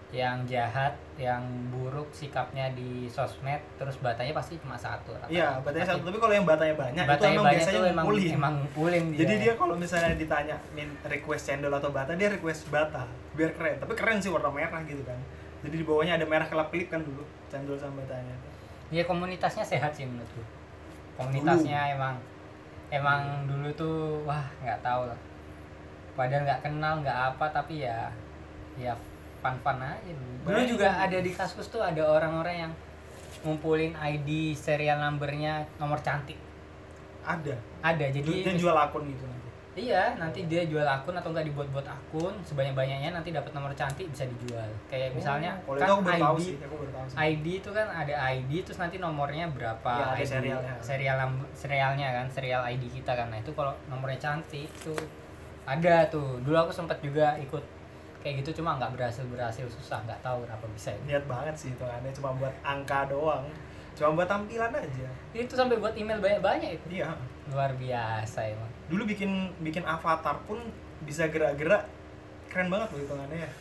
yang 0.10 0.42
jahat 0.50 0.98
yang 1.22 1.46
buruk 1.70 2.10
sikapnya 2.10 2.74
di 2.74 3.06
sosmed 3.06 3.62
terus 3.78 3.94
batanya 4.02 4.34
pasti 4.34 4.58
cuma 4.58 4.74
satu 4.74 5.14
iya 5.30 5.62
batanya 5.62 5.94
satu. 5.94 6.10
Tapi 6.10 6.18
kalau 6.18 6.34
yang 6.34 6.48
batanya 6.50 6.74
banyak 6.74 7.06
itu 7.06 7.14
batanya 7.14 7.36
emang 7.38 7.46
banyak 7.46 7.62
biasanya 7.62 7.80
emang 7.94 8.06
emang 8.18 8.54
ngumpulin 8.58 9.04
dia. 9.14 9.20
Jadi 9.22 9.34
dia 9.38 9.54
kalau 9.54 9.76
misalnya 9.78 10.18
ditanya 10.18 10.58
min 10.74 10.90
request 11.06 11.54
cendol 11.54 11.74
atau 11.78 11.94
bata, 11.94 12.18
dia 12.18 12.34
request 12.34 12.74
bata 12.74 13.06
biar 13.38 13.54
keren. 13.54 13.78
Tapi 13.78 13.94
keren 13.94 14.18
sih 14.18 14.34
warna 14.34 14.50
merah 14.50 14.82
gitu 14.82 15.06
kan. 15.06 15.20
Jadi 15.60 15.76
di 15.76 15.84
bawahnya 15.84 16.16
ada 16.16 16.24
merah 16.24 16.48
kelap-kelip 16.48 16.88
kan 16.88 17.04
dulu 17.04 17.24
cendol 17.50 17.76
sama 17.76 18.00
batanya. 18.00 18.36
ya 18.90 19.06
komunitasnya 19.06 19.62
sehat 19.62 19.94
sih 19.94 20.02
menurutku 20.02 20.42
komunitasnya 21.14 21.94
emang 21.94 22.18
emang 22.90 23.46
dulu 23.46 23.70
tuh 23.78 23.98
wah 24.26 24.42
nggak 24.66 24.82
tahu 24.82 25.06
lah 25.06 25.20
padahal 26.18 26.42
nggak 26.42 26.62
kenal 26.66 26.94
nggak 27.06 27.20
apa 27.34 27.46
tapi 27.54 27.86
ya 27.86 28.10
ya 28.82 28.98
fun 29.40 29.54
fun 29.62 29.78
aja 29.78 30.10
dulu 30.10 30.34
dulu 30.42 30.58
Banyak. 30.58 30.70
juga 30.74 30.90
ada 30.98 31.18
di 31.22 31.30
kasus 31.30 31.70
tuh 31.70 31.86
ada 31.86 32.02
orang-orang 32.02 32.66
yang 32.66 32.74
ngumpulin 33.46 33.94
ID 33.94 34.58
serial 34.58 34.98
numbernya 35.00 35.70
nomor 35.78 36.02
cantik 36.02 36.42
Ada. 37.22 37.54
ada 37.86 38.06
jadi 38.10 38.26
mis- 38.26 38.58
jual 38.58 38.74
akun 38.74 39.06
gitu. 39.06 39.22
Iya 39.80 40.04
nanti 40.14 40.44
dia 40.46 40.62
jual 40.64 40.84
akun 40.84 41.14
atau 41.14 41.30
enggak 41.30 41.48
dibuat-buat 41.48 41.82
akun 41.84 42.36
sebanyak 42.42 42.74
banyaknya 42.74 43.10
nanti 43.10 43.30
dapat 43.30 43.50
nomor 43.50 43.72
cantik 43.72 44.06
bisa 44.06 44.28
dijual 44.28 44.68
kayak 44.86 45.14
misalnya 45.14 45.56
Oh, 45.64 45.74
kan 45.74 45.82
itu 45.82 45.92
aku 45.92 46.04
baru 46.04 46.20
tahu 46.20 46.36
ID 46.36 46.44
sih, 46.44 46.56
aku 46.60 46.76
baru 46.76 46.92
tahu 46.92 47.06
sih. 47.06 47.16
ID 47.18 47.46
itu 47.58 47.70
kan 47.72 47.88
ada 47.88 48.14
ID 48.30 48.52
terus 48.62 48.78
nanti 48.78 48.96
nomornya 48.98 49.46
berapa 49.48 49.92
Ya, 49.92 50.06
ada 50.10 50.18
ID 50.18 50.28
serialnya. 50.28 50.74
serial 50.80 51.18
serialnya 51.54 52.08
kan 52.14 52.26
serial 52.28 52.62
ID 52.64 52.84
kita 52.92 53.12
kan 53.14 53.28
nah 53.28 53.38
itu 53.38 53.52
kalau 53.52 53.72
nomornya 53.88 54.20
cantik 54.20 54.68
tuh 54.78 55.00
ada 55.64 56.04
tuh 56.08 56.42
dulu 56.42 56.58
aku 56.60 56.72
sempat 56.72 57.00
juga 57.00 57.38
ikut 57.38 57.62
kayak 58.20 58.44
gitu 58.44 58.60
cuma 58.60 58.76
nggak 58.76 58.92
berhasil 58.92 59.24
berhasil 59.26 59.64
susah 59.66 60.04
nggak 60.04 60.20
tahu 60.20 60.44
kenapa 60.44 60.68
bisa 60.70 60.92
ini 60.94 61.08
Niat 61.10 61.24
banget 61.24 61.56
sih 61.56 61.70
itu 61.70 61.86
aneh 61.86 62.12
cuma 62.12 62.34
buat 62.34 62.52
angka 62.62 63.08
doang. 63.08 63.48
Cuma 63.94 64.16
buat 64.16 64.28
tampilan 64.28 64.72
aja. 64.72 65.08
itu 65.32 65.54
sampai 65.54 65.76
buat 65.76 65.94
email 65.94 66.18
banyak 66.18 66.40
banyak 66.40 66.70
itu 66.74 66.86
Iya. 66.98 67.14
luar 67.48 67.72
biasa 67.74 68.40
emang 68.48 68.70
Dulu 68.86 69.06
bikin 69.06 69.32
bikin 69.60 69.84
avatar 69.84 70.42
pun 70.44 70.58
bisa 71.00 71.26
gerak-gerak 71.26 71.86
keren 72.48 72.68
banget 72.68 72.90
loh 72.90 73.00
hitungannya 73.00 73.38
ya. 73.40 73.52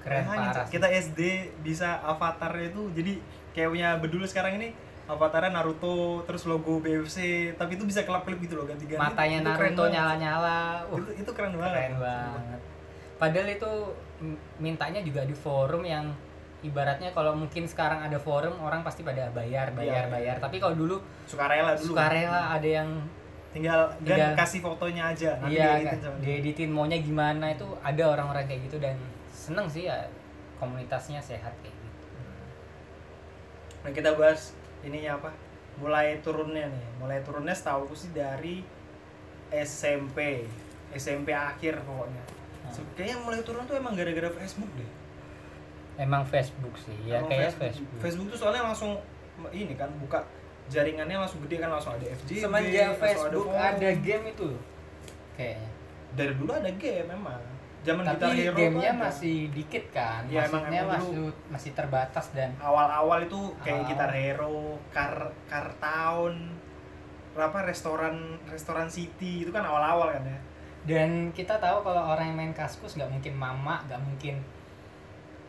keren 0.00 0.22
Makanya, 0.24 0.48
parah. 0.52 0.66
Kita 0.66 0.86
SD 0.86 1.20
bisa 1.60 1.96
avatarnya 2.00 2.68
itu 2.68 2.82
jadi 2.92 3.12
kayak 3.50 3.68
punya 3.70 3.88
bedul 3.96 4.22
sekarang 4.22 4.58
ini 4.58 4.74
avatarnya 5.04 5.52
Naruto 5.52 5.94
terus 6.22 6.44
logo 6.44 6.78
BFC 6.78 7.18
tapi 7.54 7.74
itu 7.74 7.84
bisa 7.84 8.02
kelap-kelip 8.02 8.40
gitu 8.40 8.54
loh 8.54 8.64
ganti-ganti. 8.64 8.98
matanya 9.00 9.38
Itu 9.38 9.46
Naruto 9.46 9.62
banget. 9.80 9.94
nyala-nyala 9.94 10.56
uh, 10.84 10.98
Itu, 10.98 11.10
itu 11.14 11.30
keren 11.30 11.54
banget. 11.54 11.72
keren 11.72 11.94
banget 11.98 12.60
padahal 13.14 13.48
itu 13.48 13.72
mintanya 14.58 15.00
juga 15.00 15.22
di 15.22 15.32
forum 15.32 15.82
yang 15.82 16.10
ibaratnya 16.64 17.12
kalau 17.12 17.36
mungkin 17.36 17.62
sekarang 17.64 18.00
ada 18.00 18.16
forum 18.16 18.56
orang 18.58 18.80
pasti 18.80 19.04
pada 19.04 19.28
bayar 19.30 19.68
bayar 19.70 20.08
Iya, 20.08 20.10
bayar 20.10 20.34
iya. 20.34 20.42
tapi 20.42 20.56
kalau 20.56 20.72
dulu 20.74 20.96
Sukarela 21.24 21.76
dulu. 21.76 21.92
sukarela 21.92 22.50
ada 22.50 22.64
yang 22.66 22.88
Tinggal, 23.52 23.86
Tinggal- 24.02 24.34
kasih 24.34 24.58
fotonya 24.58 25.14
aja. 25.14 25.38
Nanti 25.38 25.54
iya 25.54 25.78
dieditin 25.78 26.00
sama 26.02 26.16
dia. 26.18 26.26
dieditin 26.26 26.70
maunya 26.74 26.98
gimana 26.98 27.46
itu 27.48 27.62
ada 27.78 28.02
orang-orang 28.08 28.50
kayak 28.50 28.66
gitu 28.66 28.82
dan 28.82 28.98
seneng 29.30 29.70
sih 29.70 29.86
ya 29.86 29.94
komunitasnya 30.56 31.22
sehat 31.22 31.54
kayak 31.60 31.70
gitu 31.72 31.98
Nah 33.84 33.90
kita 33.92 34.16
bahas 34.16 34.56
ininya 34.80 35.20
apa? 35.20 35.30
Mulai 35.76 36.18
turunnya 36.18 36.66
nih. 36.66 36.86
Mulai 36.96 37.22
turunnya 37.22 37.52
setahu 37.52 37.86
sih 37.92 38.10
dari 38.10 38.66
SMP. 39.52 40.48
SMP 40.90 41.30
akhir 41.30 41.78
pokoknya. 41.80 42.24
Hmm. 42.64 42.72
So, 42.72 42.80
kayaknya 42.94 43.20
mulai 43.20 43.38
turun 43.42 43.62
tuh 43.64 43.76
emang 43.76 43.92
gara-gara 43.92 44.30
Facebook 44.32 44.70
deh. 44.72 44.90
Emang 45.96 46.22
Facebook 46.22 46.74
sih 46.76 46.94
ya 47.04 47.18
Emang 47.18 47.30
kayak 47.30 47.54
Facebook, 47.54 47.88
Facebook 47.98 48.28
tuh 48.28 48.38
soalnya 48.40 48.62
langsung 48.64 48.98
ini 49.50 49.74
kan 49.74 49.90
buka 49.96 50.18
jaringannya 50.64 51.16
langsung 51.16 51.38
gede 51.42 51.58
kan 51.58 51.68
langsung 51.68 51.92
ada 51.92 52.06
FJB. 52.08 52.40
semenjak 52.40 52.90
Facebook 52.96 53.46
forum. 53.46 53.60
ada 53.60 53.88
game 53.96 54.24
itu 54.28 54.48
kayaknya 55.34 55.68
Dari 56.14 56.32
dulu 56.32 56.50
ada 56.50 56.70
game 56.70 57.10
memang. 57.10 57.42
Zaman 57.82 58.00
tapi 58.00 58.40
Hero 58.40 58.56
gamenya 58.56 58.90
ada. 58.92 59.02
masih 59.04 59.50
dikit 59.50 59.84
kan 59.90 60.24
emang- 60.24 60.46
maksudnya 60.48 60.80
emang 60.80 60.94
masih 60.96 61.12
dulu. 61.12 61.30
masih 61.50 61.70
terbatas 61.74 62.26
dan 62.30 62.50
awal-awal 62.56 63.18
itu 63.20 63.40
kayak 63.60 63.76
Awal. 63.76 63.88
Guitar 63.90 64.10
Hero, 64.10 64.58
Car 64.88 65.14
Car 65.44 65.68
Town, 65.76 66.32
apa 67.34 67.58
restoran 67.60 68.14
restoran 68.46 68.86
City 68.88 69.42
itu 69.42 69.50
kan 69.50 69.60
awal-awal 69.60 70.08
kan 70.08 70.22
ya. 70.24 70.38
dan 70.84 71.10
kita 71.30 71.58
tahu 71.58 71.82
kalau 71.82 72.08
orang 72.08 72.30
yang 72.30 72.38
main 72.38 72.54
kaskus 72.54 72.94
nggak 72.94 73.10
mungkin 73.10 73.34
mama 73.34 73.82
nggak 73.84 73.98
mungkin 73.98 74.38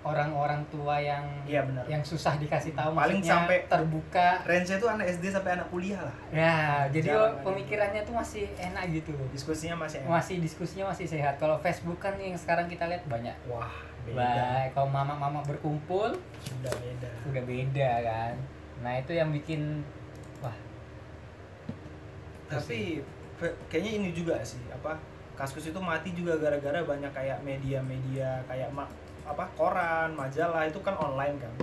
orang-orang 0.05 0.61
tua 0.69 0.95
yang 0.95 1.25
Iya 1.43 1.65
benar. 1.65 1.81
yang 1.87 1.99
susah 1.99 2.37
dikasih 2.37 2.71
tahu 2.71 2.93
Paling 2.93 3.19
sampai- 3.19 3.65
terbuka 3.65 4.37
range 4.43 4.69
itu 4.71 4.85
anak 4.85 5.09
SD 5.09 5.33
sampai 5.33 5.57
anak 5.57 5.67
kuliah 5.67 5.97
lah. 5.99 6.15
ya 6.29 6.55
jadi 6.87 7.09
ada. 7.11 7.41
pemikirannya 7.41 8.01
tuh 8.01 8.13
masih 8.13 8.45
enak 8.55 8.85
gitu 8.93 9.17
Diskusinya 9.29 9.73
masih 9.75 9.99
enak. 9.99 10.09
masih 10.13 10.35
diskusinya 10.39 10.85
masih 10.87 11.05
sehat 11.05 11.35
kalau 11.35 11.57
Facebook 11.57 11.97
kan 11.97 12.13
yang 12.15 12.37
sekarang 12.37 12.65
kita 12.65 12.85
lihat 12.85 13.01
banyak 13.05 13.33
Wah, 13.45 13.73
beda. 14.03 14.13
baik 14.13 14.69
kalau 14.71 14.87
mama-mama 14.87 15.41
berkumpul 15.41 16.13
Sudah 16.39 16.73
beda. 16.75 17.09
udah 17.25 17.43
beda 17.43 17.91
kan 18.03 18.33
nah 18.77 18.93
itu 18.93 19.11
yang 19.11 19.33
bikin 19.33 19.81
wah 20.37 20.53
Tapi 22.45 23.01
kayaknya 23.65 23.91
ini 23.97 24.09
juga 24.11 24.37
sih 24.41 24.61
apa 24.69 24.93
Kaskus 25.35 25.67
itu 25.67 25.75
mati 25.77 26.13
juga 26.13 26.37
gara-gara 26.37 26.79
banyak 26.81 27.11
kayak 27.11 27.41
media-media 27.41 28.39
kayak 28.45 28.71
ma- 28.71 28.87
apa 29.25 29.43
koran, 29.57 30.13
majalah 30.13 30.69
itu 30.69 30.79
kan 30.85 30.95
online 30.97 31.37
kan. 31.41 31.53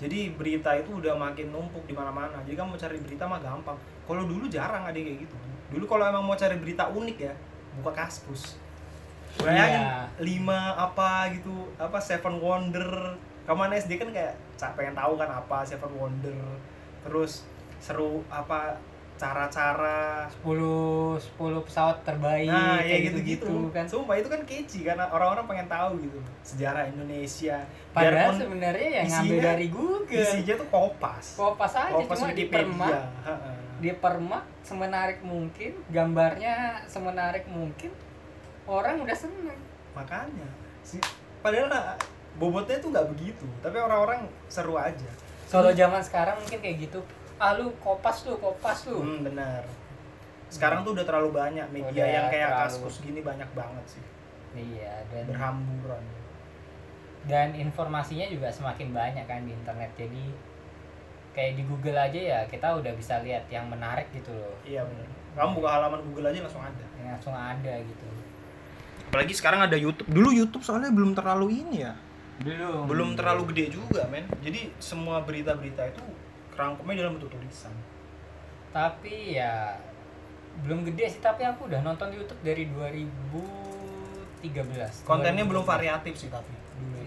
jadi 0.00 0.32
berita 0.32 0.72
itu 0.80 0.96
udah 0.96 1.12
makin 1.12 1.52
numpuk 1.52 1.84
di 1.84 1.92
mana-mana. 1.92 2.40
Jadi 2.48 2.56
kamu 2.56 2.72
mau 2.72 2.80
cari 2.80 2.96
berita 3.04 3.28
mah 3.28 3.36
gampang. 3.36 3.76
Kalau 4.08 4.24
dulu 4.24 4.48
jarang 4.48 4.88
ada 4.88 4.96
kayak 4.96 5.28
gitu. 5.28 5.36
Dulu 5.76 5.84
kalau 5.84 6.08
emang 6.08 6.24
mau 6.24 6.32
cari 6.32 6.56
berita 6.56 6.88
unik 6.88 7.18
ya 7.20 7.34
buka 7.76 7.92
kaskus 7.92 8.56
bayangin 9.38 9.86
Iya. 9.86 10.10
lima 10.18 10.74
apa 10.74 11.30
gitu 11.30 11.70
apa 11.78 11.98
seven 12.02 12.42
wonder. 12.42 13.14
Kamu 13.46 13.66
SD 13.70 13.98
kan 13.98 14.10
kayak 14.10 14.34
pengen 14.74 14.94
tahu 14.94 15.14
kan 15.14 15.30
apa 15.30 15.62
seven 15.62 15.90
wonder? 15.94 16.34
Terus 17.06 17.46
seru 17.78 18.26
apa 18.28 18.76
cara-cara. 19.20 20.24
10 20.32 21.20
10 21.20 21.60
pesawat 21.60 21.96
terbaik 22.00 22.48
nah 22.48 22.80
ya 22.80 22.88
kayak 22.88 23.02
gitu-gitu. 23.12 23.54
kan. 23.68 23.84
Sumpah 23.84 24.16
itu 24.16 24.26
kan 24.26 24.40
kece 24.42 24.80
karena 24.82 25.04
orang-orang 25.06 25.44
pengen 25.44 25.68
tahu 25.68 26.00
gitu 26.00 26.16
sejarah 26.42 26.88
Indonesia. 26.88 27.60
Padahal 27.92 28.32
sebenarnya 28.32 28.88
yang 28.96 29.06
ngambil 29.06 29.28
isinya- 29.30 29.46
dari 29.46 29.66
Google. 29.68 30.16
Isinya 30.18 30.54
tuh 30.56 30.68
kopas. 30.68 31.26
Kopas 31.36 31.72
aja 31.76 31.92
kopas 31.94 32.16
cuma 32.16 32.28
di 32.30 32.34
Wikipedia. 32.40 32.56
permak. 32.64 33.04
Heeh. 33.22 33.54
di 33.80 33.96
permak 33.96 34.44
semenarik 34.60 35.24
mungkin 35.24 35.72
gambarnya 35.88 36.84
semenarik 36.84 37.48
mungkin 37.48 37.88
orang 38.66 39.00
udah 39.00 39.16
seneng. 39.16 39.56
Makanya 39.92 40.48
si- 40.80 41.00
padahal 41.40 41.96
bobotnya 42.36 42.76
tuh 42.76 42.88
nggak 42.88 43.08
begitu 43.10 43.48
tapi 43.60 43.76
orang-orang 43.76 44.28
seru 44.46 44.76
aja. 44.76 45.08
Kalau 45.48 45.72
zaman 45.72 45.98
sekarang 45.98 46.36
mungkin 46.36 46.60
kayak 46.60 46.76
gitu 46.86 47.00
ah 47.40 47.56
lu 47.56 47.72
kopas 47.80 48.28
lu 48.28 48.36
kopas 48.36 48.84
lu 48.92 49.00
hmm, 49.00 49.32
benar. 49.32 49.64
Sekarang 50.52 50.84
tuh 50.84 50.92
udah 50.92 51.06
terlalu 51.08 51.32
banyak 51.32 51.66
media 51.72 52.04
Udah 52.04 52.08
yang 52.12 52.26
kayak 52.28 52.50
terlalu. 52.52 52.68
kaskus 52.68 52.96
gini 53.00 53.20
banyak 53.24 53.50
banget 53.56 53.84
sih. 53.96 54.04
Iya 54.52 54.94
dan 55.08 55.24
berhamburan. 55.32 56.04
Dan 57.24 57.56
informasinya 57.56 58.28
juga 58.28 58.52
semakin 58.52 58.92
banyak 58.92 59.24
kan 59.24 59.40
di 59.48 59.56
internet. 59.56 59.90
Jadi 59.96 60.24
kayak 61.32 61.52
di 61.56 61.62
Google 61.64 61.96
aja 61.96 62.20
ya 62.20 62.40
kita 62.44 62.76
udah 62.76 62.92
bisa 62.92 63.24
lihat 63.24 63.48
yang 63.48 63.64
menarik 63.72 64.12
gitu 64.12 64.36
loh. 64.36 64.54
Iya 64.66 64.84
benar. 64.84 65.08
Kamu 65.40 65.50
buka 65.62 65.68
halaman 65.80 66.00
Google 66.04 66.28
aja 66.28 66.44
langsung 66.44 66.60
ada. 66.60 66.84
Yang 67.00 67.08
langsung 67.16 67.34
ada 67.34 67.74
gitu. 67.80 68.06
Apalagi 69.08 69.32
sekarang 69.32 69.60
ada 69.64 69.76
YouTube. 69.80 70.10
Dulu 70.12 70.28
YouTube 70.34 70.64
soalnya 70.66 70.92
belum 70.92 71.16
terlalu 71.16 71.64
ini 71.64 71.88
ya. 71.88 71.94
Belum. 72.42 72.84
Belum 72.84 73.10
terlalu 73.16 73.48
gede 73.54 73.80
juga 73.80 74.04
men. 74.12 74.26
Jadi 74.42 74.74
semua 74.82 75.22
berita-berita 75.22 75.88
itu 75.88 76.02
kerangkumnya 76.54 77.06
dalam 77.06 77.18
bentuk 77.18 77.30
tulisan. 77.32 77.74
Tapi 78.70 79.34
ya 79.34 79.74
belum 80.60 80.82
gede 80.86 81.06
sih 81.06 81.22
tapi 81.22 81.46
aku 81.46 81.70
udah 81.70 81.80
nonton 81.80 82.10
di 82.10 82.18
YouTube 82.20 82.42
dari 82.42 82.66
2013 82.68 84.42
kontennya 85.06 85.46
belum 85.46 85.62
2013. 85.64 85.72
variatif 85.72 86.12
sih 86.18 86.28
tapi 86.28 86.52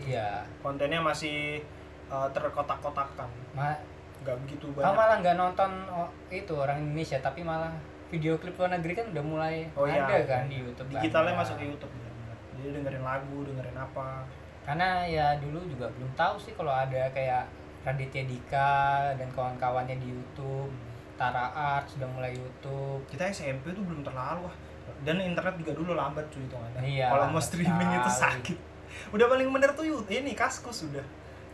iya. 0.08 0.42
Kontennya 0.64 1.04
masih 1.04 1.60
uh, 2.08 2.26
terkotak-kotakan 2.32 3.28
Ma 3.54 3.76
nggak 4.24 4.38
begitu 4.48 4.72
Aku 4.72 4.80
banyak. 4.80 4.96
malah 4.96 5.16
nggak 5.20 5.36
nonton 5.36 5.72
oh, 5.92 6.08
itu 6.32 6.56
orang 6.56 6.80
Indonesia 6.80 7.20
tapi 7.20 7.44
malah 7.44 7.76
video 8.08 8.40
klip 8.40 8.56
luar 8.56 8.72
negeri 8.80 8.96
kan 8.96 9.06
udah 9.12 9.24
mulai 9.26 9.68
Oh 9.76 9.84
iya, 9.84 10.08
ada 10.08 10.16
iya. 10.16 10.24
kan 10.24 10.48
di 10.48 10.64
YouTube 10.64 10.88
digitalnya 10.88 11.36
ada. 11.36 11.42
masuk 11.44 11.56
ke 11.60 11.66
YouTube 11.68 11.92
ya, 12.00 12.08
jadi 12.56 12.70
dengerin 12.80 13.04
lagu 13.04 13.38
dengerin 13.44 13.76
apa. 13.76 14.24
Karena 14.64 15.04
ya 15.04 15.36
dulu 15.44 15.68
juga 15.68 15.92
belum 15.92 16.08
tahu 16.16 16.40
sih 16.40 16.56
kalau 16.56 16.72
ada 16.72 17.12
kayak 17.12 17.44
Raditya 17.84 18.24
Dika 18.24 19.12
dan 19.20 19.28
kawan-kawannya 19.36 20.00
di 20.00 20.16
YouTube 20.16 20.72
Tara 21.14 21.52
Art 21.54 21.86
sudah 21.92 22.10
mulai 22.10 22.34
YouTube. 22.34 23.06
Kita 23.08 23.30
SMP 23.30 23.76
tuh 23.76 23.86
belum 23.86 24.02
terlalu 24.02 24.50
ah. 24.50 24.56
Dan 25.04 25.20
internet 25.20 25.56
juga 25.60 25.72
dulu 25.76 25.92
lambat 25.96 26.28
cuy 26.32 26.44
itu 26.44 26.56
Iya, 26.80 27.12
kalau 27.12 27.28
mau 27.32 27.44
streaming 27.44 27.92
itu 27.92 28.10
sekali. 28.10 28.24
sakit. 28.40 28.58
Udah 29.16 29.26
paling 29.28 29.48
bener 29.52 29.72
tuh 29.76 29.84
YouTube 29.88 30.12
ini 30.12 30.32
kaskus 30.36 30.88
sudah 30.88 31.04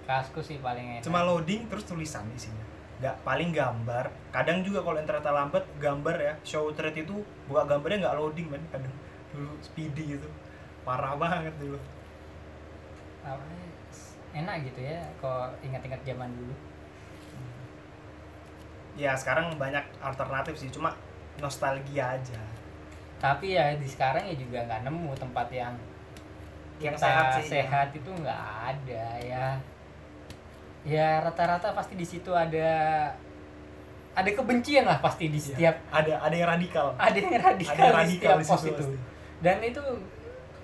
Kaskus 0.10 0.50
sih 0.50 0.58
paling 0.58 0.98
enak. 0.98 1.06
Cuma 1.06 1.22
loading 1.22 1.70
terus 1.70 1.86
tulisan 1.86 2.26
isinya. 2.34 2.66
Nggak 2.98 3.16
paling 3.22 3.54
gambar. 3.54 4.06
Kadang 4.34 4.66
juga 4.66 4.82
kalau 4.82 4.98
internetnya 4.98 5.34
lambat 5.34 5.64
gambar 5.78 6.16
ya. 6.18 6.34
Show 6.42 6.74
thread 6.74 6.98
itu 6.98 7.22
buka 7.46 7.70
gambarnya 7.70 8.10
nggak 8.10 8.18
loading 8.18 8.50
men. 8.50 8.64
Kadang 8.74 8.90
dulu 9.30 9.54
speedy 9.62 10.18
gitu. 10.18 10.30
Parah 10.82 11.14
banget 11.14 11.54
dulu. 11.62 11.78
Apa, 13.22 13.38
enak 14.34 14.56
gitu 14.70 14.86
ya 14.86 15.02
kalau 15.18 15.50
ingat-ingat 15.66 16.02
zaman 16.06 16.30
dulu. 16.34 16.54
Ya 19.00 19.16
sekarang 19.16 19.56
banyak 19.56 19.86
alternatif 20.04 20.60
sih 20.60 20.70
cuma 20.70 20.94
nostalgia 21.40 22.20
aja. 22.20 22.42
Tapi 23.20 23.56
ya 23.56 23.76
di 23.76 23.88
sekarang 23.88 24.24
ya 24.28 24.36
juga 24.36 24.64
nggak 24.68 24.88
nemu 24.88 25.12
tempat 25.18 25.48
yang 25.52 25.76
Yang 26.80 26.96
kita 26.96 27.08
sehat 27.12 27.26
sih, 27.36 27.44
ya. 27.44 27.50
sehat 27.60 27.88
itu 27.92 28.10
nggak 28.12 28.44
ada 28.64 29.06
ya. 29.20 29.48
Ya 30.88 31.08
rata-rata 31.20 31.76
pasti 31.76 32.00
di 32.00 32.08
situ 32.08 32.32
ada 32.32 32.72
ada 34.16 34.30
kebencian 34.36 34.84
lah 34.88 35.00
pasti 35.00 35.32
di 35.32 35.40
setiap 35.40 35.76
ada 35.92 36.20
ada 36.24 36.36
yang 36.36 36.50
radikal. 36.50 36.96
Ada 36.96 37.18
yang 37.20 37.40
radikal, 37.40 37.76
ada 37.76 37.84
yang 37.84 37.96
di 37.96 37.96
radikal 38.00 38.36
setiap 38.36 38.40
di 38.40 38.48
pos 38.48 38.64
itu. 38.64 38.84
pasti. 38.84 38.98
dan 39.40 39.58
itu 39.64 39.84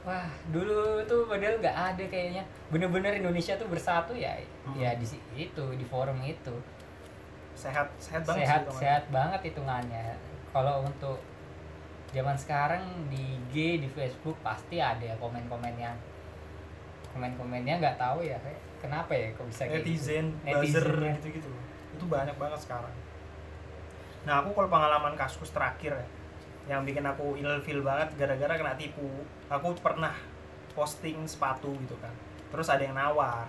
wah 0.06 0.30
dulu 0.54 1.02
tuh 1.10 1.26
padahal 1.26 1.58
nggak 1.60 1.78
ada 1.94 2.04
kayaknya. 2.06 2.44
Bener-bener 2.70 3.18
Indonesia 3.18 3.58
tuh 3.58 3.68
bersatu 3.68 4.14
ya 4.14 4.38
Hmm. 4.64 4.78
ya 4.78 4.94
di 4.96 5.06
itu 5.36 5.66
di 5.76 5.86
forum 5.86 6.22
itu. 6.22 6.56
Sehat 7.58 7.90
sehat 7.98 8.22
banget 8.24 8.46
sehat 8.46 8.62
sih, 8.70 8.78
sehat 8.86 9.04
banget 9.10 9.40
hitungannya. 9.52 10.16
Kalau 10.54 10.86
untuk 10.86 11.20
zaman 12.14 12.38
sekarang 12.38 12.84
di 13.12 13.36
IG 13.52 13.84
di 13.84 13.90
Facebook 13.92 14.40
pasti 14.40 14.80
ada 14.80 15.18
komen-komen 15.20 15.76
yang 15.76 15.98
komen-komennya 17.12 17.80
nggak 17.80 17.98
tahu 18.00 18.24
ya 18.24 18.36
kayak 18.40 18.60
kenapa 18.80 19.12
ya 19.16 19.28
kok 19.36 19.48
bisa 19.48 19.64
kayak 19.68 19.84
gitu. 19.88 20.24
netizen 20.44 20.86
gitu 21.20 21.28
gitu 21.42 21.50
itu 21.96 22.06
banyak 22.12 22.36
banget 22.36 22.60
sekarang. 22.60 22.92
Nah 24.28 24.44
aku 24.44 24.52
kalau 24.52 24.68
pengalaman 24.68 25.16
kaskus 25.16 25.52
terakhir 25.56 25.96
ya 25.96 26.06
yang 26.66 26.82
bikin 26.82 27.06
aku 27.06 27.38
ilfil 27.38 27.86
banget 27.86 28.18
gara-gara 28.18 28.54
kena 28.58 28.74
tipu. 28.74 29.06
Aku 29.50 29.78
pernah 29.78 30.14
posting 30.74 31.22
sepatu 31.30 31.72
gitu 31.86 31.96
kan. 32.02 32.12
Terus 32.50 32.68
ada 32.70 32.82
yang 32.82 32.98
nawar. 32.98 33.46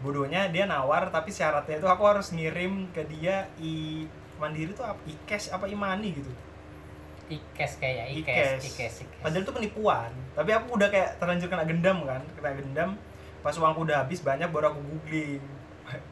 Bodohnya 0.00 0.46
dia 0.52 0.68
nawar 0.68 1.08
tapi 1.10 1.32
syaratnya 1.34 1.80
itu 1.82 1.88
aku 1.88 2.04
harus 2.06 2.30
ngirim 2.30 2.86
ke 2.94 3.02
dia 3.08 3.50
i 3.58 4.04
mandiri 4.38 4.76
tuh 4.76 4.86
apa? 4.86 5.00
I-cash 5.08 5.50
apa 5.50 5.66
i-money 5.66 6.14
gitu. 6.14 6.32
Ikes 7.26 7.82
kayak 7.82 8.14
ikes 8.22 8.22
i-cash. 8.22 8.62
ikes 8.70 8.94
ikes 9.02 9.18
padahal 9.18 9.42
itu 9.42 9.52
penipuan. 9.52 10.10
Tapi 10.38 10.50
aku 10.54 10.78
udah 10.78 10.88
kayak 10.92 11.18
terlanjur 11.18 11.50
kena 11.50 11.66
gendam 11.66 11.98
kan 12.06 12.22
kena 12.38 12.52
gendam. 12.54 12.90
Pas 13.42 13.54
uangku 13.58 13.82
udah 13.82 14.06
habis 14.06 14.22
banyak 14.22 14.46
baru 14.54 14.70
aku 14.70 14.80
googling 14.86 15.42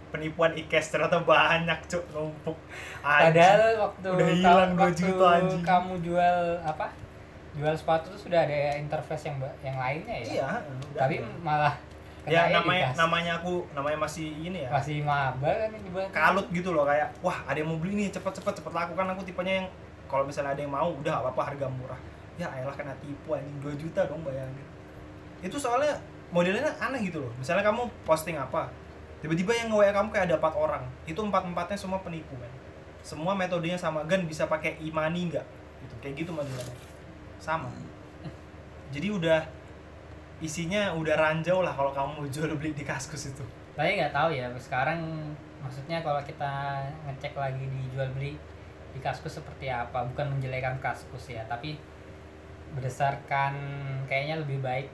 penipuan 0.08 0.54
e-cash 0.54 0.88
ternyata 0.88 1.18
banyak 1.18 1.78
cuk 1.84 2.04
numpuk. 2.10 2.54
Anjing. 3.00 3.34
padahal 3.34 3.62
waktu 3.82 4.06
Udah 4.08 4.26
hilang 4.28 4.54
kamu- 4.54 4.70
dua 4.70 4.84
waktu 4.84 5.00
juta, 5.02 5.26
anjing. 5.34 5.62
kamu 5.62 5.92
jual 6.00 6.38
apa? 6.62 6.86
Jual 7.54 7.74
sepatu 7.74 8.06
tuh 8.10 8.20
sudah 8.20 8.40
ada 8.42 8.58
interface 8.74 9.24
yang 9.24 9.36
yang 9.60 9.76
lainnya 9.76 10.16
ya? 10.16 10.26
Iya 10.26 10.48
udah 10.62 11.00
tapi 11.00 11.14
ada. 11.18 11.28
malah 11.40 11.74
ya 12.24 12.48
namanya 12.48 12.88
dikasih. 12.88 12.98
namanya 12.98 13.32
aku 13.36 13.54
namanya 13.70 13.98
masih 14.00 14.26
ini 14.40 14.58
ya. 14.64 14.70
Masih 14.70 14.96
maba 15.02 15.50
kan 15.50 15.70
dibuat. 15.70 16.08
Kalut 16.10 16.46
gitu 16.50 16.70
loh 16.70 16.82
kayak 16.82 17.10
wah 17.20 17.36
ada 17.44 17.54
yang 17.54 17.68
mau 17.68 17.76
beli 17.76 17.94
nih 17.96 18.08
cepet 18.10 18.32
cepet 18.32 18.54
cepet 18.58 18.72
lakukan 18.72 19.06
aku 19.08 19.22
tipenya 19.22 19.54
yang 19.60 19.68
kalau 20.06 20.22
misalnya 20.22 20.52
ada 20.52 20.62
yang 20.62 20.70
mau 20.70 20.88
udah 20.90 21.20
apa 21.20 21.28
apa 21.30 21.42
harga 21.52 21.66
murah. 21.66 22.00
Ya 22.34 22.50
elah 22.54 22.72
kena 22.72 22.94
tipu 22.98 23.34
anjing. 23.34 23.54
2 23.60 23.74
juta 23.76 24.06
dong 24.06 24.22
bayangin. 24.22 24.66
Itu 25.38 25.54
soalnya 25.54 25.94
modelnya 26.30 26.66
aneh 26.80 27.04
gitu 27.04 27.20
loh. 27.20 27.32
Misalnya 27.36 27.62
kamu 27.62 27.86
posting 28.02 28.34
apa 28.34 28.66
tiba-tiba 29.24 29.56
yang 29.56 29.72
nge 29.72 29.88
kamu 29.96 30.08
kayak 30.12 30.24
ada 30.28 30.36
empat 30.36 30.54
orang. 30.54 30.84
Itu 31.08 31.24
empat 31.24 31.48
empatnya 31.48 31.80
semua 31.80 32.04
penipu 32.04 32.36
kan 32.36 32.52
semua 33.04 33.36
metodenya 33.36 33.76
sama. 33.76 34.00
Gan 34.08 34.24
bisa 34.24 34.48
pakai 34.48 34.80
e-money 34.80 35.28
nggak? 35.28 35.46
Gitu. 35.84 35.94
Kayak 36.00 36.14
gitu 36.24 36.30
modelnya 36.32 36.64
sama. 37.36 37.68
Jadi 38.88 39.12
udah 39.12 39.44
isinya 40.40 40.96
udah 40.96 41.14
ranjau 41.14 41.60
lah 41.60 41.76
kalau 41.76 41.92
kamu 41.92 42.26
jual 42.32 42.48
beli 42.56 42.72
di 42.72 42.82
kaskus 42.82 43.28
itu. 43.28 43.44
Tapi 43.76 44.00
nggak 44.00 44.16
tahu 44.16 44.32
ya 44.32 44.48
sekarang 44.56 45.04
maksudnya 45.60 46.00
kalau 46.00 46.24
kita 46.24 46.80
ngecek 47.04 47.36
lagi 47.36 47.64
di 47.68 47.80
jual 47.92 48.08
beli 48.16 48.40
di 48.96 49.00
kaskus 49.04 49.36
seperti 49.42 49.68
apa 49.68 50.06
bukan 50.06 50.38
menjelekan 50.38 50.78
kaskus 50.78 51.34
ya 51.34 51.42
tapi 51.50 51.74
berdasarkan 52.78 53.54
kayaknya 54.06 54.38
lebih 54.38 54.62
baik 54.62 54.86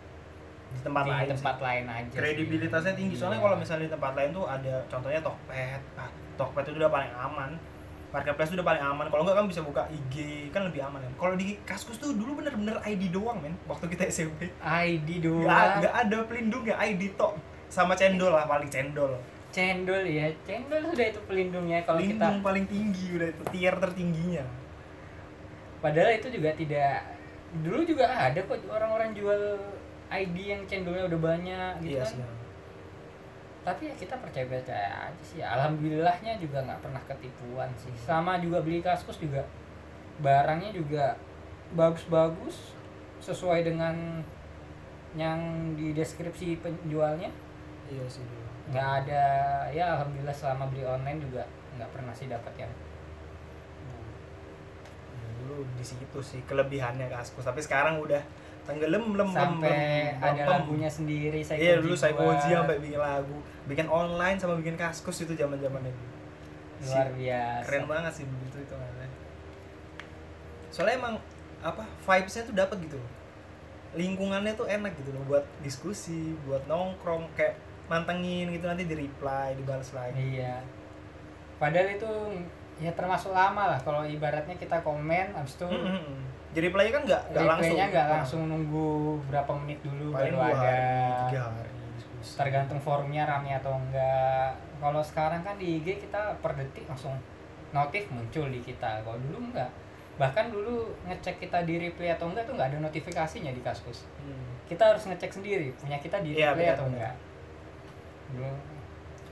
di 0.71 0.81
tempat 0.87 1.05
di 1.05 1.11
lain 1.11 1.27
sih. 1.27 1.33
tempat 1.35 1.57
lain 1.59 1.85
aja 1.91 2.09
sih. 2.09 2.19
kredibilitasnya 2.19 2.95
tinggi. 2.95 3.15
soalnya 3.19 3.39
Iya. 3.39 3.45
kalau 3.45 3.57
misalnya 3.59 3.85
di 3.85 3.93
tempat 3.93 4.13
lain 4.15 4.31
tuh 4.31 4.45
ada 4.47 4.75
contohnya 4.87 5.21
Tokped. 5.21 5.83
Ah 5.99 6.11
Tokped 6.39 6.65
itu 6.71 6.79
udah 6.81 6.93
paling 6.93 7.13
aman. 7.13 7.51
Marketplace 8.11 8.51
itu 8.51 8.57
udah 8.59 8.69
paling 8.75 8.83
aman. 8.83 9.07
Kalau 9.07 9.23
enggak 9.23 9.37
kan 9.39 9.47
bisa 9.47 9.63
buka 9.63 9.83
IG 9.87 10.15
kan 10.51 10.67
lebih 10.67 10.83
aman 10.83 10.99
kan? 10.99 11.13
Kalau 11.15 11.35
di 11.39 11.55
Kaskus 11.63 11.95
tuh 12.03 12.11
dulu 12.11 12.43
bener-bener 12.43 12.83
ID 12.83 13.15
doang 13.15 13.39
men 13.39 13.55
waktu 13.71 13.87
kita 13.87 14.11
SMP 14.11 14.51
ID 14.59 15.09
nggak 15.23 15.47
doang. 15.47 15.71
Nggak 15.79 15.95
ada 15.95 16.19
pelindungnya 16.27 16.75
ID 16.81 17.15
tok. 17.15 17.39
Sama 17.71 17.95
cendol 17.95 18.35
lah 18.35 18.51
paling 18.51 18.67
cendol. 18.67 19.15
Cendol 19.55 20.03
ya. 20.11 20.27
Cendol 20.43 20.91
sudah 20.91 21.07
itu 21.07 21.21
pelindungnya 21.23 21.87
kalau 21.87 22.03
kita 22.03 22.19
pelindung 22.19 22.37
paling 22.43 22.65
tinggi 22.67 23.07
udah 23.15 23.29
itu 23.31 23.43
tier 23.55 23.75
tertingginya. 23.79 24.45
Padahal 25.79 26.11
itu 26.19 26.29
juga 26.35 26.51
tidak 26.59 27.15
dulu 27.63 27.83
juga 27.83 28.07
ada 28.11 28.39
kok 28.43 28.59
orang-orang 28.71 29.11
jual 29.15 29.59
ID 30.11 30.37
yang 30.37 30.63
cendolnya 30.67 31.07
udah 31.07 31.21
banyak 31.23 31.73
gitu 31.87 31.97
iya 31.97 32.03
kan. 32.03 32.11
sih. 32.11 32.23
Tapi 33.61 33.83
ya 33.93 33.95
kita 33.95 34.15
percaya 34.19 34.47
percaya 34.51 34.89
aja 35.09 35.23
sih. 35.23 35.41
Alhamdulillahnya 35.41 36.37
juga 36.43 36.59
nggak 36.67 36.81
pernah 36.83 37.03
ketipuan 37.07 37.71
sih. 37.79 37.93
Sama 37.95 38.43
juga 38.43 38.59
beli 38.61 38.83
kaskus 38.83 39.23
juga. 39.23 39.47
Barangnya 40.19 40.75
juga 40.75 41.15
bagus-bagus 41.79 42.75
sesuai 43.23 43.63
dengan 43.63 44.25
yang 45.15 45.39
di 45.79 45.95
deskripsi 45.95 46.59
penjualnya. 46.59 47.31
Iya 47.87 48.07
sih 48.11 48.41
nggak 48.71 48.89
ada 49.05 49.25
ya 49.75 49.99
alhamdulillah 49.99 50.35
selama 50.35 50.71
beli 50.71 50.87
online 50.87 51.19
juga 51.19 51.43
nggak 51.75 51.91
pernah 51.91 52.15
sih 52.15 52.31
dapat 52.31 52.55
yang 52.55 52.73
Ya, 55.11 55.27
dulu 55.43 55.67
di 55.75 55.83
situ 55.83 56.21
sih 56.23 56.41
kelebihannya 56.47 57.11
kaskus. 57.11 57.43
Tapi 57.43 57.59
sekarang 57.59 57.99
udah 57.99 58.23
tenggelam 58.69 59.05
lem 59.17 59.31
sampai 59.33 60.15
lem, 60.15 60.23
ada 60.23 60.43
lem. 60.43 60.49
lagunya 60.49 60.91
sendiri 60.91 61.41
saya 61.41 61.59
iya 61.59 61.75
dulu 61.81 61.97
saya 61.97 62.13
koji 62.15 62.49
sampai 62.53 62.77
bikin 62.79 63.01
lagu. 63.01 63.39
Bikin 63.67 63.87
online 63.89 64.37
sama 64.39 64.55
bikin 64.61 64.77
kaskus 64.77 65.25
itu 65.25 65.33
zaman 65.35 65.59
zaman 65.59 65.83
itu. 65.85 66.05
Luar 66.81 67.07
Si- 67.09 67.15
biasa. 67.21 67.65
keren 67.67 67.85
banget 67.89 68.13
sih 68.17 68.25
dulu 68.25 68.45
itu 68.57 68.75
soalnya 70.71 71.03
emang 71.03 71.15
apa 71.61 71.83
vibesnya 72.07 72.47
tuh 72.47 72.55
dapat 72.55 72.79
gitu 72.87 72.97
loh. 72.97 73.11
Lingkungannya 73.99 74.55
tuh 74.55 74.71
enak 74.71 74.95
gitu 75.03 75.11
loh 75.11 75.23
buat 75.27 75.43
diskusi 75.67 76.39
buat 76.47 76.63
nongkrong 76.71 77.27
kayak 77.35 77.59
mantengin 77.91 78.55
gitu 78.55 78.71
nanti 78.71 78.87
di 78.87 78.95
reply 78.95 79.59
dibalas 79.59 79.91
lagi. 79.91 80.39
Iya. 80.39 80.63
Padahal 81.59 81.91
itu 81.91 82.11
ya 82.81 82.95
termasuk 82.97 83.35
lama 83.35 83.77
lah 83.77 83.81
kalau 83.83 84.07
ibaratnya 84.07 84.57
kita 84.57 84.81
komen 84.81 85.37
abis 85.37 85.59
itu 85.61 85.69
Mm, 85.69 85.85
mm, 85.85 86.01
mm. 86.01 86.21
Jadi 86.51 86.67
reply 86.67 86.91
kan 86.91 87.03
nggak 87.07 87.23
nggak 87.31 87.47
langsung. 87.47 87.77
nggak 87.79 88.07
langsung 88.11 88.43
nunggu 88.51 88.91
berapa 89.31 89.53
menit 89.63 89.79
dulu 89.87 90.11
paling 90.11 90.35
baru 90.35 90.39
ada. 90.51 90.59
hari 90.59 91.39
hari 91.39 91.71
tergantung 92.21 92.81
forumnya 92.83 93.25
rame 93.25 93.55
atau 93.57 93.73
enggak 93.81 94.53
kalau 94.77 95.01
sekarang 95.01 95.41
kan 95.41 95.57
di 95.57 95.81
IG 95.81 96.05
kita 96.09 96.37
per 96.45 96.53
detik 96.57 96.85
langsung 96.85 97.17
notif 97.71 98.11
muncul 98.11 98.51
di 98.51 98.61
kita. 98.61 99.01
Kalau 99.05 99.19
dulu 99.21 99.51
enggak 99.51 99.71
bahkan 100.21 100.53
dulu 100.53 100.93
ngecek 101.09 101.41
kita 101.41 101.65
di 101.65 101.81
replay 101.81 102.13
atau 102.13 102.29
enggak 102.29 102.45
tuh 102.45 102.53
nggak 102.53 102.77
ada 102.77 102.79
notifikasinya 102.85 103.57
di 103.57 103.63
kaskus. 103.65 104.05
Hmm. 104.21 104.53
kita 104.69 104.87
harus 104.87 105.03
ngecek 105.03 105.33
sendiri 105.35 105.75
punya 105.83 105.99
kita 105.99 106.23
di 106.23 106.37
Iya, 106.37 106.55
replay 106.55 106.71
benar, 106.71 106.77
atau 106.79 106.87
enggak 106.93 107.15
dulu. 108.31 108.53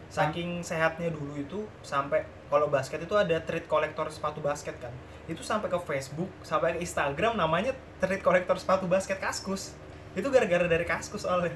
Saking 0.09 0.65
sehatnya 0.65 1.13
dulu 1.13 1.37
itu 1.37 1.69
sampai 1.85 2.25
kalau 2.49 2.73
basket 2.73 3.05
itu 3.05 3.13
ada 3.13 3.37
treat 3.45 3.69
kolektor 3.69 4.09
sepatu 4.09 4.41
basket 4.41 4.75
kan 4.81 4.91
itu 5.29 5.45
sampai 5.45 5.69
ke 5.69 5.77
Facebook 5.85 6.33
sampai 6.41 6.75
ke 6.75 6.79
Instagram 6.83 7.37
namanya 7.37 7.77
treat 8.01 8.25
kolektor 8.25 8.57
sepatu 8.57 8.89
basket 8.89 9.21
kaskus. 9.21 9.77
Itu 10.17 10.33
gara-gara 10.33 10.65
dari 10.65 10.89
kaskus 10.89 11.29
soalnya. 11.29 11.53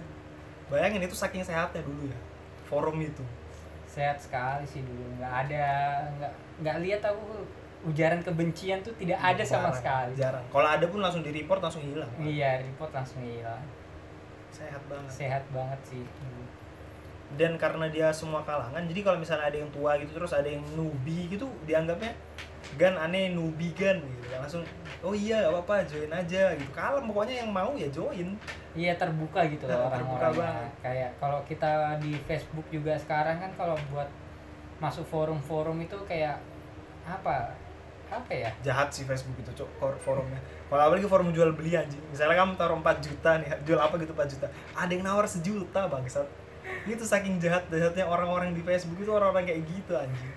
Bayangin 0.68 1.02
itu 1.02 1.16
saking 1.16 1.42
sehatnya 1.42 1.80
dulu 1.80 2.06
ya 2.12 2.18
forum 2.68 2.96
itu. 3.00 3.24
Sehat 3.85 4.16
sekali 4.16 4.64
sih 4.64 4.80
dulu 4.80 5.20
nggak 5.20 5.35
ada 5.48 5.66
nggak 6.16 6.32
nggak 6.64 6.76
lihat 6.80 7.02
aku 7.04 7.44
ujaran 7.82 8.24
kebencian 8.24 8.80
tuh 8.80 8.94
tidak 8.96 9.18
ada 9.20 9.42
sama 9.42 9.68
Jarang, 9.68 9.76
sekali. 9.76 10.12
jarang. 10.16 10.44
Kalau 10.48 10.68
ada 10.68 10.85
pun 10.88 11.00
langsung 11.04 11.20
di 11.20 11.32
report 11.35 11.61
langsung 11.61 11.85
hilang. 11.85 12.08
Iya 12.16 12.64
report 12.64 12.92
langsung 12.96 13.20
hilang. 13.20 13.61
Sehat 14.48 14.80
banget. 14.88 15.11
Sehat 15.12 15.44
banget 15.52 15.80
sih. 15.85 16.04
Dan 17.32 17.56
karena 17.56 17.88
dia 17.88 18.12
semua 18.12 18.44
kalangan 18.44 18.85
jadi 18.85 19.00
kalau 19.00 19.16
misalnya 19.20 19.48
ada 19.48 19.58
yang 19.61 19.68
tua 19.72 19.96
gitu 20.00 20.12
terus 20.12 20.32
ada 20.37 20.44
yang 20.44 20.61
newbie 20.76 21.32
gitu 21.32 21.48
dianggapnya 21.64 22.12
gan 22.74 22.94
aneh 22.96 23.30
newbie 23.30 23.70
gan 23.72 23.98
gitu 23.98 24.32
langsung 24.32 24.62
oh 25.00 25.12
iya 25.12 25.42
gak 25.42 25.52
apa-apa 25.52 25.85
join 25.85 26.08
aja 26.08 26.52
gitu 26.52 26.70
kalem 26.70 27.04
pokoknya 27.04 27.35
yang 27.38 27.50
mau 27.50 27.72
ya 27.72 27.88
join 27.88 28.32
Iya 28.72 28.96
terbuka 28.96 29.44
gitu 29.46 29.66
loh 29.66 29.85
Nah, 29.85 29.92
terbuka 29.92 30.16
orang-orangnya. 30.26 30.48
banget. 30.64 30.70
Kayak 30.80 31.11
kalau 31.18 31.40
kita 31.42 31.70
di 31.98 32.12
Facebook 32.18 32.64
juga 32.66 32.96
sekarang 32.96 33.37
kan 33.37 33.52
kalau 33.52 33.76
buat 33.87 34.08
masuk 34.78 35.04
forum-forum 35.04 35.76
itu 35.78 35.92
kayak 36.02 36.40
apa? 37.02 37.52
Apa 38.08 38.28
ya? 38.30 38.48
jahat 38.61 38.88
sih 38.88 39.04
Facebook 39.04 39.37
itu 39.38 39.52
cok 39.54 39.70
for- 39.74 39.96
forumnya 39.98 40.37
kalau 40.66 40.85
apalagi 40.87 41.04
forum 41.04 41.28
jual 41.30 41.48
beli 41.50 41.72
anjing 41.72 42.00
misalnya 42.06 42.37
kamu 42.38 42.56
taruh 42.56 42.76
4 42.76 43.00
juta 43.00 43.30
nih 43.37 43.48
jual 43.62 43.76
apa 43.76 43.96
gitu 43.96 44.12
4 44.12 44.28
juta 44.28 44.46
ada 44.74 44.88
yang 44.88 45.00
nawar 45.00 45.24
sejuta 45.24 45.85
bangsat 45.87 46.28
itu 46.85 47.00
saking 47.02 47.37
jahat 47.37 47.64
jahatnya 47.66 48.04
orang-orang 48.04 48.52
di 48.52 48.61
Facebook 48.61 48.96
itu 48.98 49.08
orang-orang 49.08 49.44
kayak 49.46 49.64
gitu 49.66 49.92
anjing 49.94 50.28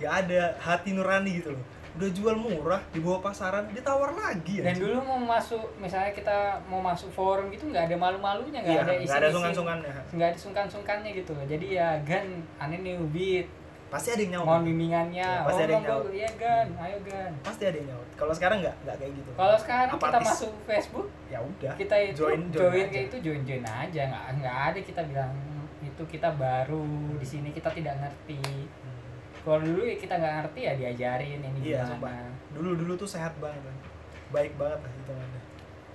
ya 0.00 0.08
ada 0.18 0.56
hati 0.58 0.90
nurani 0.90 1.38
gitu 1.38 1.52
loh. 1.52 1.64
Udah 1.90 2.06
jual 2.06 2.38
murah 2.38 2.78
di 2.94 3.02
bawah 3.02 3.18
pasaran 3.18 3.66
ditawar 3.74 4.14
lagi 4.14 4.62
Dan 4.62 4.72
anjing. 4.72 4.86
dulu 4.88 4.98
mau 5.04 5.18
masuk 5.34 5.74
misalnya 5.76 6.14
kita 6.14 6.62
mau 6.70 6.78
masuk 6.78 7.10
forum 7.10 7.50
gitu 7.50 7.66
nggak 7.66 7.90
ada 7.90 7.96
malu-malunya, 7.98 8.62
nggak 8.62 8.72
Iya, 8.72 8.82
ada 8.86 8.92
nggak 8.94 9.18
ada 9.18 9.26
isi 9.26 9.34
sungan-sungannya 9.34 9.92
nggak 10.14 10.28
ada 10.30 10.38
sungkan-sungkannya 10.38 11.10
gitu 11.12 11.30
loh. 11.34 11.44
Jadi 11.44 11.66
ya 11.74 11.98
gan 12.06 12.46
aneh 12.62 12.78
newbie, 12.78 13.42
pasti 13.90 14.14
ada 14.14 14.22
yang 14.22 14.38
nyaut. 14.38 14.46
Mohon 14.46 14.62
bimbingannya. 14.70 15.28
Oh, 15.42 15.46
pasti 15.50 15.62
ada 15.66 15.72
yang 15.74 15.84
nyaut. 15.84 16.04
iya 16.14 16.30
gan, 16.38 16.66
ayo 16.78 16.96
gan. 17.02 17.32
pasti 17.42 17.62
ada 17.66 17.76
yang 17.82 17.88
nyaut. 17.90 18.08
Kalau 18.14 18.32
sekarang 18.38 18.58
nggak 18.62 18.76
nggak 18.86 18.96
kayak 19.02 19.12
gitu. 19.18 19.30
Kalau 19.34 19.56
sekarang 19.58 19.88
kita 19.90 20.06
Apatis. 20.14 20.26
masuk 20.30 20.52
Facebook, 20.62 21.08
ya 21.26 21.38
udah 21.42 21.72
kita 21.74 21.94
itu 21.98 22.16
Join, 22.22 22.40
join, 22.54 22.70
join 22.70 22.86
kayak 22.86 23.04
itu 23.10 23.16
join 23.18 23.40
join 23.42 23.64
aja. 23.66 24.02
Nggak 24.06 24.24
nggak 24.38 24.56
ada 24.70 24.78
kita 24.78 25.02
bilang 25.10 25.32
itu 25.82 26.02
kita 26.06 26.28
baru 26.38 26.86
di 27.18 27.26
sini 27.26 27.50
kita 27.50 27.66
tidak 27.74 27.98
ngerti 27.98 28.38
kalau 29.40 29.58
dulu 29.58 29.80
ya 29.82 29.96
kita 29.96 30.14
nggak 30.14 30.34
ngerti 30.38 30.60
ya 30.60 30.72
diajarin 30.74 31.40
ini 31.40 31.58
Iya, 31.66 31.82
gimana. 31.86 32.28
dulu 32.52 32.76
dulu 32.76 32.92
tuh 32.94 33.08
sehat 33.08 33.32
banget 33.38 33.60
kan. 33.60 33.76
baik 34.30 34.52
banget 34.54 34.78
lah 34.78 34.92
itu 34.94 35.12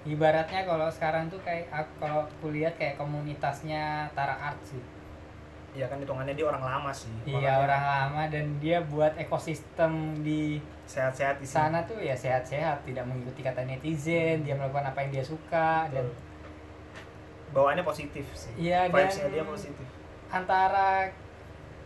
ibaratnya 0.05 0.61
kalau 0.63 0.87
sekarang 0.87 1.25
tuh 1.27 1.39
kayak 1.39 1.65
aku 1.67 1.91
kalau 1.97 2.21
kulihat 2.39 2.75
kayak 2.75 2.93
komunitasnya 2.95 4.05
Tara 4.11 4.35
Art 4.35 4.61
sih. 4.61 4.77
Ya 5.73 5.87
kan 5.87 5.97
hitungannya 5.97 6.31
dia 6.31 6.45
orang 6.45 6.61
lama 6.61 6.91
sih. 6.91 7.09
Iya 7.25 7.59
orang 7.59 7.83
lama 7.83 8.21
dan 8.29 8.59
dia 8.59 8.79
buat 8.81 9.11
ekosistem 9.15 9.91
di 10.19 10.61
sehat-sehat 10.85 11.41
di 11.41 11.47
sana 11.47 11.81
tuh 11.83 11.97
ya 11.97 12.13
sehat-sehat 12.13 12.85
tidak 12.85 13.03
mengikuti 13.03 13.41
kata 13.41 13.65
netizen 13.65 14.45
dia 14.45 14.53
melakukan 14.53 14.87
apa 14.87 14.99
yang 15.01 15.11
dia 15.11 15.25
suka 15.25 15.89
dan 15.89 16.05
Betul. 16.05 16.15
bawaannya 17.51 17.83
positif 17.83 18.25
sih. 18.31 18.53
Iya, 18.61 18.87
dan- 18.87 19.31
dia 19.31 19.43
positif. 19.43 19.83
antara 20.27 21.09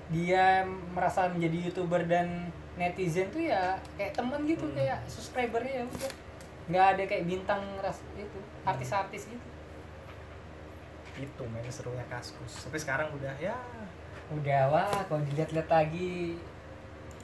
dia 0.10 0.65
merasa 0.89 1.30
menjadi 1.30 1.69
youtuber 1.69 2.02
dan 2.04 2.50
netizen 2.76 3.30
tuh 3.30 3.43
ya 3.43 3.78
kayak 3.93 4.13
temen 4.13 4.41
gitu 4.43 4.65
Hmm. 4.65 4.76
kayak 4.76 5.00
subscribernya 5.06 5.74
ya 5.74 5.86
udah. 5.86 6.12
Nggak 6.69 6.86
ada 6.88 7.04
kayak 7.06 7.24
bintang 7.26 7.62
ras 7.80 7.98
itu 8.13 8.39
artis-artis 8.63 9.26
gitu. 9.28 9.48
Itu 11.19 11.43
main 11.45 11.67
serunya 11.67 12.06
kaskus. 12.08 12.63
Tapi 12.63 12.78
sekarang 12.78 13.12
udah 13.12 13.34
ya. 13.38 13.58
Udah 14.32 14.69
wah 14.69 14.89
kalau 15.06 15.22
dilihat-lihat 15.26 15.67
lagi. 15.67 16.38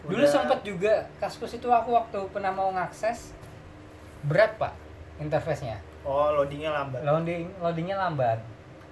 Dulu 0.03 0.19
Udah- 0.19 0.29
sempet 0.29 0.59
juga 0.61 0.93
kaskus 1.17 1.55
itu 1.55 1.65
aku 1.65 1.89
waktu 1.91 2.19
pernah 2.29 2.51
mau 2.51 2.69
ngakses. 2.71 3.31
Berat 4.23 4.57
pak. 4.57 4.73
Interface-nya. 5.17 5.79
Oh 6.03 6.33
loadingnya 6.33 6.69
lambat. 6.69 7.01
Loading 7.01 7.49
loadingnya 7.57 7.95
lambat. 7.95 8.41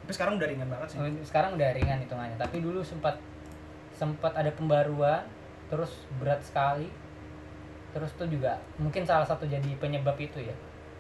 Tapi 0.04 0.12
sekarang 0.12 0.34
udah 0.38 0.48
ringan 0.48 0.68
banget 0.68 0.88
sih. 0.90 0.98
Sekarang 1.24 1.54
udah 1.54 1.70
ringan 1.72 2.00
hitungannya 2.00 2.38
tapi 2.38 2.58
dulu 2.58 2.80
sempat 2.80 3.18
sempat 4.04 4.36
ada 4.36 4.52
pembaruan 4.52 5.24
terus 5.72 6.04
berat 6.20 6.44
sekali. 6.44 6.92
Terus 7.96 8.12
tuh 8.20 8.28
juga 8.28 8.60
mungkin 8.76 9.08
salah 9.08 9.24
satu 9.24 9.48
jadi 9.48 9.80
penyebab 9.80 10.20
itu 10.20 10.44
ya. 10.44 10.56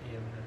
Iya 0.07 0.23
benar. 0.23 0.43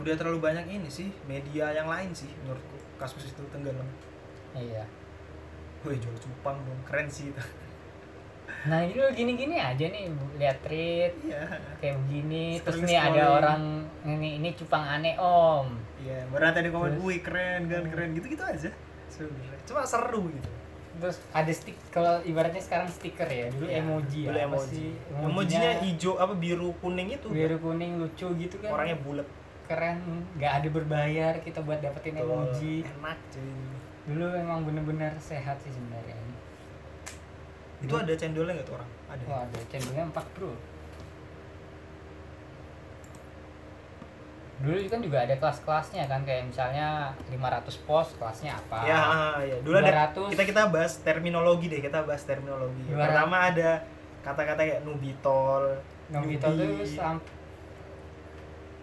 Udah 0.00 0.14
terlalu 0.16 0.40
banyak 0.40 0.64
ini 0.72 0.88
sih 0.88 1.12
media 1.28 1.68
yang 1.76 1.84
lain 1.84 2.16
sih 2.16 2.32
menurutku 2.40 2.80
kasus 2.96 3.28
itu 3.28 3.44
tenggelam. 3.52 3.84
Iya. 4.56 4.88
Wih 5.84 6.00
jual 6.00 6.16
cupang 6.16 6.56
dong 6.64 6.80
keren 6.88 7.12
sih 7.12 7.28
itu. 7.28 7.44
Nah 8.62 8.78
ini 8.84 8.94
gini-gini 9.14 9.58
aja 9.58 9.90
nih 9.90 10.06
lihat 10.38 10.62
tweet 10.62 11.14
iya. 11.26 11.50
kayak 11.82 11.98
begini 12.06 12.62
terus 12.62 12.78
nih 12.86 12.94
ada 12.94 13.42
orang 13.42 13.82
ini 14.06 14.38
ini 14.38 14.54
cupang 14.54 14.86
aneh 14.86 15.18
om. 15.18 15.66
Iya 15.98 16.30
baru 16.30 16.54
tadi 16.54 16.70
komen 16.70 16.94
wih 17.02 17.18
keren 17.26 17.66
kan 17.66 17.90
keren 17.90 18.14
gitu 18.14 18.26
gitu 18.30 18.44
aja 18.46 18.70
sebenarnya 19.12 19.60
cuma 19.68 19.84
seru 19.84 20.32
gitu. 20.32 20.50
Terus 20.92 21.16
ada 21.32 21.52
stick 21.52 21.76
kalau 21.88 22.20
ibaratnya 22.20 22.60
sekarang 22.60 22.84
stiker 22.84 23.24
ya 23.24 23.48
dulu 23.48 23.64
Iya, 23.64 23.80
emoji 23.80 24.20
dulu 24.28 24.36
ya 24.36 24.44
emoji. 24.44 24.68
sih? 24.68 24.90
emojinya 25.08 25.70
hijau 25.80 26.12
apa 26.16 26.34
biru 26.36 26.68
kuning 26.80 27.08
itu? 27.12 27.28
Biru 27.28 27.56
kuning 27.56 27.96
lucu 27.96 28.28
gitu 28.36 28.56
kan. 28.60 28.72
Orangnya 28.72 28.96
bulat. 29.00 29.28
Keren. 29.64 29.96
Nggak 30.36 30.52
ada 30.52 30.68
berbayar 30.68 31.32
kita 31.40 31.64
buat 31.64 31.80
dapetin 31.80 32.16
Betul. 32.16 32.28
emoji. 32.28 32.74
Enak 32.84 33.18
cuy. 33.32 33.52
Dulu 34.02 34.24
emang 34.36 34.60
bener-bener 34.68 35.12
sehat 35.16 35.56
sih 35.64 35.72
sebenarnya. 35.72 36.16
Itu 37.82 37.94
ada 37.96 38.12
cendolnya 38.14 38.60
nggak 38.60 38.68
tuh 38.68 38.76
orang? 38.76 38.90
Ada. 39.10 39.22
Wah 39.26 39.40
ada. 39.48 39.58
Cendolnya 39.72 40.04
4 40.12 40.34
bro 40.36 40.52
dulu 44.62 44.78
kan 44.86 45.00
juga 45.02 45.18
ada 45.26 45.34
kelas-kelasnya 45.34 46.06
kan 46.06 46.22
kayak 46.22 46.46
misalnya 46.46 47.10
500 47.26 47.82
pos 47.82 48.14
kelasnya 48.14 48.54
apa 48.54 48.78
ya 48.86 48.94
ah, 48.94 49.36
ya 49.42 49.56
dulu 49.58 49.76
ada 49.82 50.14
200. 50.14 50.38
kita 50.38 50.44
kita 50.46 50.62
bahas 50.70 51.02
terminologi 51.02 51.66
deh 51.66 51.82
kita 51.82 52.06
bahas 52.06 52.22
terminologi 52.22 52.86
200. 52.86 53.02
pertama 53.02 53.36
ada 53.50 53.70
kata-kata 54.22 54.62
kayak 54.62 54.80
nubitol 54.86 55.82
tuh 56.14 56.22
newbie. 56.54 56.86
sampai 56.86 57.34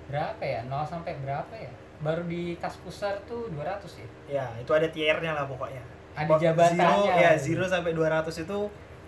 berapa 0.10 0.44
ya 0.44 0.62
0 0.68 0.84
sampai 0.84 1.14
berapa 1.24 1.54
ya 1.56 1.72
baru 2.04 2.24
di 2.28 2.60
kaskuser 2.60 3.16
tuh 3.24 3.48
200 3.56 4.04
ya 4.04 4.08
ya 4.28 4.46
itu 4.60 4.72
ada 4.76 4.88
tiernya 4.92 5.32
lah 5.32 5.48
pokoknya 5.48 5.84
ada 6.20 6.36
jabatannya 6.36 6.88
zero, 7.08 7.20
ya 7.24 7.32
gitu. 7.40 7.64
0 7.64 7.72
sampai 7.72 7.92
200 7.96 8.44
itu 8.44 8.60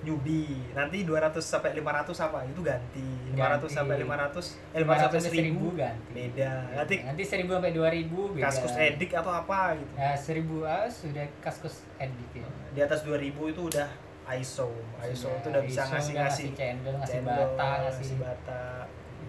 newbie. 0.01 0.57
Nanti 0.73 1.05
200 1.05 1.37
sampai 1.37 1.77
500 1.77 2.09
apa 2.19 2.39
itu 2.43 2.61
ganti. 2.61 3.05
500 3.31 3.37
Ganti. 3.37 3.67
sampai 3.69 3.95
500 4.01 4.73
eh 4.73 4.79
500 4.81 4.97
sampai 5.13 5.19
1000 5.21 5.79
ganti. 5.79 6.11
beda. 6.11 6.51
Nanti 6.73 6.95
nanti 7.05 7.23
1000 7.23 7.45
sampai 7.47 7.71
2000 7.71 8.09
beda. 8.33 8.43
Kaskus 8.43 8.73
edik 8.75 9.11
atau 9.13 9.31
apa 9.31 9.59
gitu. 9.77 9.91
Ya 9.93 10.11
1000 10.13 10.65
ah, 10.65 10.85
sudah 10.89 11.25
kaskus 11.39 11.75
edik 11.97 12.31
ya. 12.35 12.47
Di 12.71 12.79
atas 12.81 13.01
2000 13.01 13.21
itu 13.47 13.61
udah 13.61 13.89
ISO 14.31 14.69
ISO 15.03 15.27
itu 15.27 15.47
udah 15.49 15.59
bisa 15.59 15.81
ISO, 15.83 15.91
ngasih 15.91 16.13
udah 16.13 16.23
ngasih 16.23 16.47
cendol 16.55 16.93
ngasih 16.95 17.15
cendol, 17.19 17.35
bata 17.35 17.69
ngasih 17.83 17.99
ngasih 17.99 18.17
bata. 18.17 18.63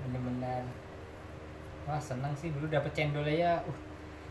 bener-bener. 0.03 0.63
Wah 1.83 1.99
seneng 1.99 2.33
sih. 2.33 2.49
Dulu 2.55 2.67
dapet 2.67 2.93
cendolnya 2.93 3.35
ya 3.35 3.53
uh, 3.61 3.79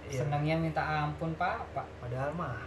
Iya. 0.08 0.24
senangnya 0.24 0.56
minta 0.58 0.82
ampun 0.82 1.32
pak. 1.36 1.62
Pak. 1.72 1.88
Padahal 2.00 2.32
mah 2.34 2.58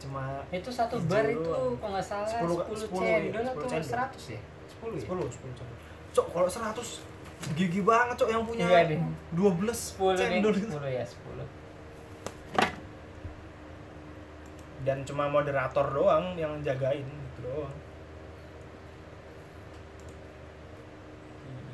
cuma 0.00 0.40
itu 0.48 0.70
satu 0.72 0.96
Hijau 0.96 1.12
bar 1.12 1.26
itu 1.28 1.52
kalau 1.76 1.92
nggak 1.92 2.06
salah 2.08 2.28
10 2.28 2.40
10, 2.40 2.88
10 2.88 2.88
cendol 2.88 3.42
iya, 3.44 3.52
10 3.52 3.52
atau 3.52 3.68
cendol. 3.68 3.84
100 3.84 4.32
ya? 4.32 4.40
10 4.80 4.96
ya? 4.96 5.04
10 5.04 5.28
10 5.28 5.58
cok 5.60 5.66
cok 6.10 6.26
kalau 6.32 6.48
100 6.48 7.54
gigi 7.56 7.80
banget 7.84 8.14
cok 8.20 8.30
yang 8.32 8.42
punya 8.48 8.64
Iya 8.64 8.80
deh. 8.96 9.00
12 9.36 9.60
10 10.00 10.16
nih 10.16 10.40
cendol 10.40 10.52
10 10.56 10.88
ya 10.88 11.04
10 11.04 11.60
dan 14.80 15.04
cuma 15.04 15.28
moderator 15.28 15.84
doang 15.92 16.32
yang 16.40 16.56
jagain 16.64 17.04
gitu 17.04 17.38
doang. 17.44 17.74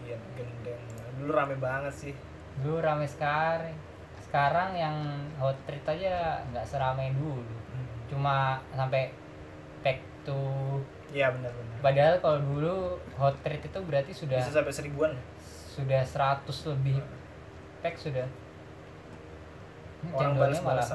Iya 0.03 0.19
gendeng. 0.35 0.83
Dulu 1.23 1.31
rame 1.31 1.55
banget 1.55 1.95
sih. 1.95 2.15
Dulu 2.67 2.83
rame 2.83 3.07
sekali. 3.07 3.71
Sekarang 4.27 4.75
yang 4.75 4.97
hot 5.39 5.55
treat 5.71 5.87
aja 5.87 6.43
nggak 6.51 6.67
seramai 6.67 7.15
dulu 7.15 7.66
cuma 8.07 8.63
sampai 8.75 9.11
back 9.83 9.99
to 10.23 10.39
iya 11.15 11.31
benar-benar 11.31 11.79
padahal 11.83 12.15
kalau 12.23 12.39
dulu 12.43 12.75
hot 13.19 13.35
treat 13.43 13.63
itu 13.63 13.79
berarti 13.83 14.13
sudah 14.15 14.39
bisa 14.43 14.53
sampai 14.55 14.75
seribuan 14.75 15.13
sudah 15.77 16.01
100 16.01 16.73
lebih 16.73 17.05
pack 17.85 18.01
sudah. 18.01 18.25
Orang 20.09 20.33
cendolnya 20.33 20.61
malah 20.65 20.89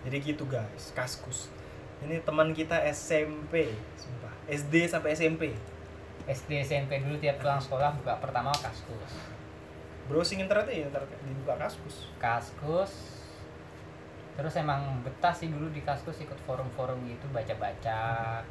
jadi 0.00 0.16
gitu 0.22 0.48
guys. 0.48 0.94
Kaskus. 0.96 1.50
Ini 2.06 2.24
teman 2.24 2.54
kita 2.56 2.78
SMP 2.88 3.74
sumpah. 3.98 4.32
SD 4.48 4.88
sampai 4.88 5.12
SMP 5.12 5.52
SD 6.30 6.62
SMP 6.62 7.02
dulu 7.02 7.16
tiap 7.18 7.42
pulang 7.42 7.58
sekolah 7.58 7.90
buka 8.00 8.14
pertama 8.22 8.52
kaskus 8.54 9.12
browsing 10.10 10.42
internet 10.42 10.66
ya 10.66 10.84
internet 10.84 11.08
dibuka 11.22 11.54
kaskus. 11.56 12.10
Kaskus. 12.18 12.92
Terus 14.34 14.54
emang 14.56 15.00
betah 15.00 15.30
sih 15.30 15.46
dulu 15.46 15.70
di 15.70 15.80
kaskus 15.80 16.18
ikut 16.18 16.36
forum-forum 16.42 16.98
gitu 17.06 17.30
baca-baca. 17.30 18.42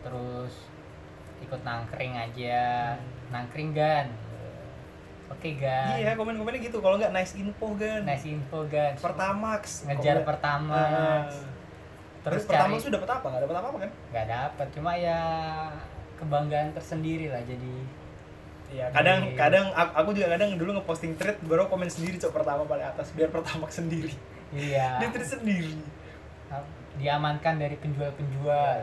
Terus 0.00 0.54
ikut 1.38 1.60
nangkring 1.62 2.16
aja. 2.16 2.96
Hmm. 2.96 3.16
nangkring 3.28 3.70
gan. 3.70 4.08
Oke 5.28 5.60
gan. 5.60 5.92
Iya 5.92 6.16
komen-komennya 6.16 6.64
gitu. 6.64 6.80
Kalau 6.80 6.96
nggak 6.96 7.12
nice 7.12 7.36
info 7.36 7.76
gan. 7.76 8.08
Nice 8.08 8.24
info 8.24 8.64
gan. 8.64 8.96
Pertamax. 8.96 9.84
Ngejar 9.84 10.24
Komen- 10.24 10.26
pertama 10.26 10.80
Ah. 10.80 11.28
terus 12.18 12.44
pertama 12.44 12.74
cari 12.74 12.82
sudah 12.82 12.98
dapat 12.98 13.10
apa? 13.14 13.26
Nggak 13.28 13.42
dapat 13.44 13.56
apa 13.58 13.68
kan? 13.78 13.90
Nggak 14.10 14.26
dapat 14.26 14.66
cuma 14.72 14.90
ya 14.96 15.20
kebanggaan 16.18 16.68
tersendiri 16.72 17.30
lah 17.30 17.40
jadi 17.46 17.74
Iya, 18.68 18.84
kadang 18.90 19.18
Iya. 19.24 19.34
kadang 19.34 19.66
aku 19.72 20.12
juga 20.12 20.28
kadang 20.30 20.50
dulu 20.54 20.76
ngeposting 20.76 21.16
thread 21.16 21.40
baru 21.42 21.66
komen 21.66 21.88
sendiri 21.88 22.16
cok 22.16 22.32
pertama 22.32 22.62
paling 22.62 22.84
atas 22.84 23.08
biar 23.10 23.28
pertama 23.28 23.64
sendiri. 23.68 24.12
iya 24.50 24.96
Dia 25.00 25.08
thread 25.08 25.28
sendiri. 25.30 25.72
diamankan 26.94 27.56
dari 27.56 27.76
penjual-penjual 27.76 28.82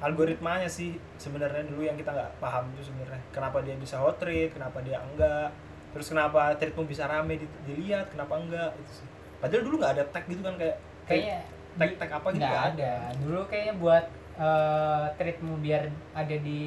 Algoritmanya 0.00 0.64
sih 0.66 0.96
sebenarnya 1.16 1.64
dulu 1.66 1.82
yang 1.82 1.92
kita 1.92 2.08
nggak 2.10 2.30
paham 2.36 2.64
tuh 2.72 2.80
sebenarnya. 2.82 3.20
Kenapa 3.30 3.60
dia 3.60 3.76
bisa 3.76 3.96
hot 3.96 4.16
rate, 4.18 4.48
kenapa 4.50 4.80
dia 4.80 4.96
enggak. 4.98 5.52
Terus 5.92 6.08
kenapa 6.08 6.52
threadmu 6.54 6.84
bisa 6.84 7.04
rame 7.04 7.36
di- 7.36 7.52
dilihat, 7.64 8.08
kenapa 8.08 8.36
enggak 8.36 8.72
itu 8.76 8.92
sih. 8.94 9.08
Padahal 9.36 9.60
dulu 9.60 9.74
nggak 9.76 9.92
ada 9.94 10.04
tag 10.06 10.24
gitu 10.24 10.40
kan 10.40 10.56
kayak 10.56 10.76
kayaknya 11.04 11.38
tag 11.72 11.90
tag 11.96 12.10
apa 12.12 12.28
gitu 12.28 12.40
nggak 12.40 12.48
nggak 12.48 12.68
ada 12.74 12.92
dulu 13.18 13.40
kayaknya 13.46 13.74
buat 13.76 14.04
eh, 14.40 15.04
treatmu 15.14 15.60
biar 15.60 15.84
ada 16.12 16.36
di 16.40 16.62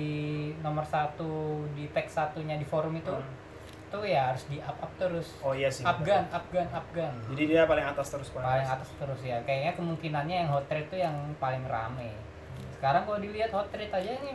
nomor 0.62 0.86
satu 0.86 1.32
di 1.74 1.90
tag 1.90 2.06
satunya 2.06 2.54
di 2.54 2.64
forum 2.64 2.94
itu 2.94 3.10
Hmm. 3.10 3.42
tuh 3.90 4.02
ya 4.04 4.30
harus 4.30 4.46
di 4.46 4.58
up 4.58 4.78
up 4.78 4.90
terus. 4.96 5.38
Oh 5.40 5.54
iya 5.54 5.70
sih. 5.70 5.82
up 5.82 6.02
gun 6.02 6.26
up 6.30 6.46
gun 6.50 6.66
up 6.68 6.86
gun 6.90 7.14
Jadi 7.30 7.44
dia 7.48 7.66
paling 7.66 7.82
atas 7.84 8.10
terus 8.10 8.30
paling 8.30 8.62
atas. 8.62 8.90
terus 8.94 9.22
ya. 9.22 9.38
Kayaknya 9.44 9.74
kemungkinannya 9.74 10.36
yang 10.36 10.50
hot 10.50 10.66
rate 10.66 10.86
tuh 10.88 10.98
yang 10.98 11.14
paling 11.38 11.62
rame. 11.64 12.10
Sekarang 12.74 13.06
kalau 13.06 13.18
dilihat 13.18 13.50
hot 13.50 13.70
rate 13.70 13.90
aja 13.92 14.12
ini 14.16 14.34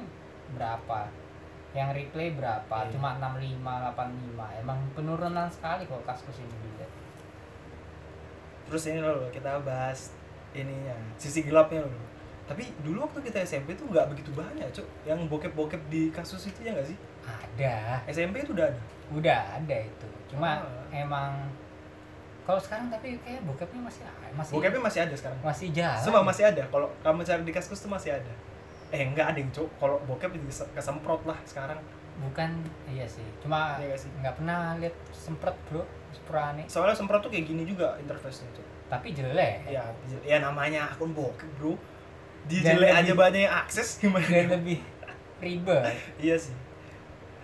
berapa? 0.53 1.11
Yang 1.75 1.89
replay 1.93 2.29
berapa? 2.33 2.77
Iya. 2.81 2.91
cuma 2.91 3.19
65 3.19 3.59
85 3.61 4.63
emang 4.63 4.79
penurunan 4.95 5.47
sekali 5.49 5.85
kok 5.85 6.03
kaskus 6.03 6.39
ini 6.39 6.55
dilihat 6.57 6.91
Terus 8.65 8.83
ini 8.87 9.01
loh 9.01 9.27
kita 9.29 9.59
bahas 9.61 10.13
ininya 10.53 10.95
sisi 11.17 11.43
gelapnya 11.43 11.83
loh. 11.83 11.93
Tapi 12.49 12.65
dulu 12.81 13.05
waktu 13.05 13.21
kita 13.23 13.39
SMP 13.43 13.73
tuh 13.75 13.85
nggak 13.87 14.09
begitu 14.09 14.33
banyak 14.33 14.65
cok 14.71 14.87
yang 15.05 15.21
bokep-bokep 15.27 15.79
di 15.87 16.09
kasus 16.09 16.49
itu 16.49 16.61
ya 16.63 16.73
nggak 16.73 16.89
sih? 16.89 16.97
ada 17.29 18.01
SMP 18.09 18.41
itu 18.41 18.57
udah 18.57 18.65
ada. 18.67 18.81
udah 19.11 19.41
ada 19.55 19.77
itu 19.79 20.09
cuma 20.27 20.57
Ah. 20.59 20.89
emang 20.91 21.45
kalau 22.43 22.57
sekarang 22.57 22.89
tapi 22.89 23.21
kayak 23.21 23.45
bokepnya 23.45 23.77
masih 23.79 24.01
masih 24.33 24.53
Bokepnya 24.57 24.81
masih 24.81 25.01
ada 25.05 25.15
sekarang. 25.15 25.39
masih 25.45 25.69
jalan 25.71 26.01
Semua 26.01 26.23
masih 26.23 26.45
ada. 26.47 26.63
Kalau 26.67 26.89
kamu 26.99 27.21
cari 27.21 27.43
di 27.45 27.53
kaskus 27.53 27.79
tuh 27.79 27.93
masih 27.93 28.17
ada. 28.17 28.33
Eh 28.89 29.05
enggak 29.05 29.29
ada 29.29 29.39
yang 29.39 29.53
cok. 29.53 29.69
Kalau 29.77 30.01
bokep 30.09 30.33
kesemprot 30.73 31.21
lah 31.25 31.37
sekarang. 31.45 31.77
bukan 32.19 32.51
iya 32.91 33.07
sih 33.07 33.23
cuma 33.39 33.79
Iya 33.79 33.95
nggak 33.95 34.01
sih? 34.01 34.11
nggak 34.19 34.35
pernah 34.35 34.75
lihat 34.75 34.91
semprot 35.15 35.55
bro 35.71 35.87
semprani 36.11 36.67
Soalnya 36.67 36.91
semprot 36.91 37.23
tuh 37.23 37.31
kayak 37.31 37.47
gini 37.47 37.63
juga 37.63 37.95
interface-nya 37.95 38.51
cok. 38.51 38.67
tapi 38.91 39.15
jelek 39.15 39.71
Ya, 39.71 39.87
ya 40.25 40.43
namanya 40.43 40.91
akun 40.91 41.15
bokep 41.15 41.47
bro. 41.55 41.79
Di 42.49 42.65
Dan 42.65 42.81
jelek 42.81 42.89
lebih- 42.91 43.01
aja 43.05 43.13
banyak 43.15 43.41
yang 43.45 43.55
akses. 43.55 43.89
Gimana? 44.01 44.25
dan 44.33 44.47
lebih 44.51 44.79
ribet. 45.39 45.83
Iya 46.17 46.37
sih. 46.41 46.55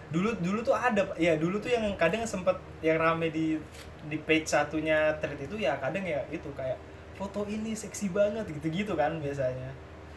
Dulu 0.09 0.33
dulu 0.41 0.61
tuh 0.61 0.73
ada 0.73 1.05
ya 1.15 1.37
dulu 1.37 1.61
tuh 1.61 1.69
yang 1.69 1.85
kadang 2.01 2.25
sempet 2.25 2.57
yang 2.81 2.97
rame 2.97 3.29
di 3.29 3.61
di 4.05 4.17
page 4.21 4.49
satunya 4.49 5.13
thread 5.21 5.39
itu 5.39 5.57
ya 5.57 5.77
kadang 5.77 6.05
ya 6.05 6.21
itu 6.29 6.49
kayak 6.53 6.77
foto 7.15 7.47
ini 7.47 7.73
seksi 7.73 8.11
banget 8.11 8.49
gitu 8.49 8.67
gitu 8.73 8.93
kan 8.97 9.21
biasanya. 9.21 9.71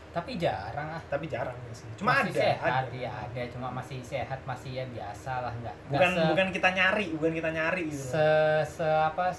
Tapi 0.08 0.40
jarang 0.40 0.90
ah. 0.90 1.02
Tapi 1.12 1.30
jarang 1.30 1.54
ya 1.54 1.74
sih. 1.76 1.86
Cuma 1.94 2.18
masih 2.18 2.34
ada 2.34 2.42
sehat 2.42 2.72
ada. 2.88 2.96
ya 2.96 3.12
ada. 3.12 3.42
Cuma 3.54 3.68
masih 3.70 4.00
sehat 4.02 4.40
masih 4.46 4.72
ya 4.74 4.86
biasa 4.90 5.32
lah 5.46 5.54
nggak 5.62 5.76
nggak 5.76 5.92
bukan 5.94 6.12
se, 6.14 6.22
bukan 6.32 6.48
kita 6.50 6.70
nyari 6.74 7.06
bukan 7.14 7.34
kita 7.38 7.50
nyari 7.54 7.84
gitu. 7.92 8.06
Se, 8.16 8.28
se 8.66 8.88
apa 8.88 9.30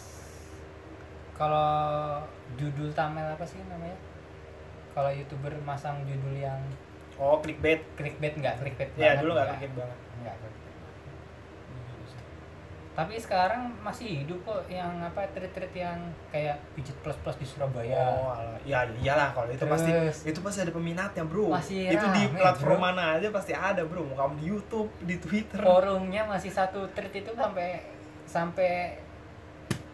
kalau 1.34 2.18
judul 2.58 2.90
thumbnail 2.90 3.30
apa 3.30 3.46
sih 3.46 3.62
namanya 3.66 3.94
kalau 4.98 5.10
youtuber 5.14 5.54
masang 5.62 6.02
judul 6.02 6.34
yang 6.34 6.58
oh 7.22 7.38
clickbait. 7.38 7.86
clickbait 7.94 8.34
nggak? 8.34 8.58
Clickbait 8.58 8.90
ya 8.98 9.14
banget, 9.14 9.22
dulu 9.22 9.30
nggak 9.38 9.46
clickbait 9.54 9.74
banget. 9.78 9.98
Nggak 10.26 10.36
tapi 12.98 13.14
sekarang 13.14 13.70
masih 13.78 14.26
hidup 14.26 14.42
kok 14.42 14.66
yang 14.66 14.90
apa 14.98 15.22
treat-treat 15.30 15.70
yang 15.70 15.94
kayak 16.34 16.58
pijit 16.74 16.98
plus 16.98 17.14
plus 17.22 17.38
di 17.38 17.46
Surabaya. 17.46 17.94
Oh 17.94 18.34
alah. 18.34 18.58
ya 18.66 18.90
iyalah 18.98 19.30
kalau 19.30 19.46
itu 19.54 19.62
pasti 19.70 19.90
itu 20.26 20.40
pasti 20.42 20.66
ada 20.66 20.74
peminatnya 20.74 21.22
bro. 21.22 21.46
Masih 21.46 21.94
itu 21.94 22.06
di 22.10 22.26
rame, 22.26 22.42
platform 22.42 22.74
bro. 22.74 22.82
mana 22.90 23.14
aja 23.14 23.30
pasti 23.30 23.54
ada 23.54 23.86
bro. 23.86 24.02
Mau 24.02 24.18
kamu 24.18 24.34
di 24.42 24.44
YouTube 24.50 24.90
di 25.06 25.14
Twitter. 25.14 25.62
Forumnya 25.62 26.26
masih 26.26 26.50
satu 26.50 26.90
treat 26.90 27.14
itu 27.14 27.30
sampai 27.38 27.86
sampai 28.26 28.98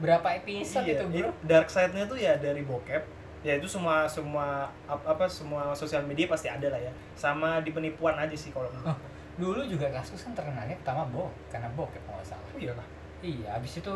berapa 0.01 0.41
episode 0.41 0.89
Iya, 0.89 1.05
itu 1.05 1.05
bro? 1.05 1.31
dark 1.45 1.69
side-nya 1.69 2.09
tuh 2.09 2.17
ya 2.17 2.41
dari 2.41 2.65
bokep. 2.65 3.05
Ya 3.45 3.61
itu 3.61 3.69
semua 3.69 4.09
semua 4.09 4.65
ap- 4.89 5.05
apa 5.05 5.29
semua 5.29 5.77
sosial 5.77 6.01
media 6.09 6.25
pasti 6.25 6.49
ada 6.49 6.65
lah 6.73 6.81
ya. 6.81 6.93
Sama 7.15 7.61
di 7.61 7.71
penipuan 7.77 8.17
aja 8.17 8.33
sih 8.33 8.49
kalau 8.51 8.73
menurut. 8.73 8.89
Oh, 8.89 8.99
dulu 9.35 9.61
juga 9.67 9.91
kasus 9.93 10.25
kan 10.25 10.33
terkenalnya 10.33 10.79
pertama 10.81 11.05
bok 11.11 11.29
karena 11.51 11.67
bokep 11.75 11.99
kalau 12.07 12.23
nggak 12.23 12.29
salah 12.31 12.47
Oh 12.55 12.59
iya 12.59 12.71
lah. 12.71 12.87
iya 13.19 13.49
habis 13.51 13.83
itu 13.83 13.95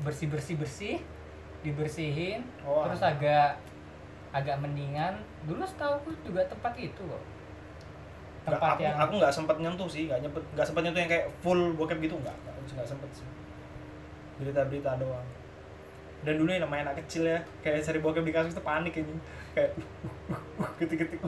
bersih 0.00 0.32
bersih 0.32 0.56
bersih 0.56 0.96
dibersihin 1.60 2.40
Oh, 2.64 2.88
terus 2.88 3.04
ah. 3.04 3.12
agak 3.12 3.60
agak 4.32 4.56
mendingan 4.64 5.20
dulu 5.44 5.60
setahu 5.68 6.00
aku 6.00 6.10
juga 6.24 6.40
tempat 6.48 6.72
itu 6.80 7.02
kok 7.04 7.20
Nggak, 8.48 8.60
tempat 8.60 8.72
aku, 8.72 8.80
yang 8.80 8.96
aku 8.96 9.12
nggak 9.20 9.34
sempat 9.36 9.56
nyentuh 9.60 9.88
sih, 9.92 10.02
nggak 10.08 10.20
nyempet 10.24 10.42
nggak 10.56 10.66
sempat 10.66 10.82
nyentuh 10.88 11.00
yang 11.04 11.10
kayak 11.12 11.26
full 11.44 11.60
bokep 11.76 11.98
gitu 12.00 12.16
nggak, 12.16 12.32
nggak 12.32 12.54
nggak 12.80 12.88
sempet 12.88 13.10
sih. 13.12 13.28
Berita-berita 14.40 14.96
doang. 14.96 15.26
Dan 16.26 16.34
dulu 16.42 16.50
yang 16.50 16.66
namanya 16.66 16.90
anak 16.90 17.06
kecil 17.06 17.26
ya, 17.26 17.38
kayak 17.62 17.84
cari 17.86 17.98
bokep 18.02 18.24
di 18.26 18.34
kasus 18.34 18.52
itu 18.54 18.62
panik 18.62 18.94
ini, 18.98 19.14
kayak 19.54 19.72
ketik-ketik. 20.82 21.22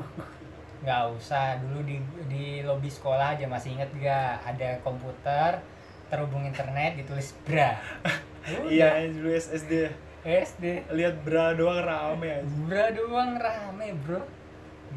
nggak 0.81 1.13
usah 1.13 1.61
dulu 1.61 1.85
di 1.85 2.01
di 2.25 2.65
lobi 2.65 2.89
sekolah 2.89 3.37
aja 3.37 3.45
masih 3.45 3.77
inget 3.77 3.93
gak 4.01 4.41
ada 4.49 4.81
komputer 4.81 5.61
terhubung 6.09 6.43
internet 6.49 6.99
ditulis 6.99 7.37
bra. 7.47 7.77
Iya 8.65 9.05
dulu 9.13 9.37
SD 9.37 9.93
SD 10.25 10.89
lihat 10.97 11.21
bra 11.25 11.53
doang 11.53 11.81
rame 11.81 12.41
aja. 12.41 12.49
Bra 12.65 12.87
doang 12.93 13.37
rame 13.37 13.93
bro. 14.01 14.25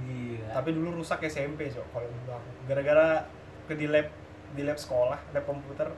Gila. 0.03 0.47
Tapi 0.51 0.69
dulu 0.71 1.03
rusak 1.03 1.27
SMP 1.27 1.67
cok 1.67 1.87
kalau 1.91 2.07
dulu 2.07 2.31
aku 2.35 2.49
gara-gara 2.71 3.27
ke 3.67 3.75
di 3.75 3.87
lab 3.87 4.07
di 4.55 4.63
lab 4.63 4.79
sekolah 4.79 5.19
lab 5.31 5.43
komputer 5.43 5.91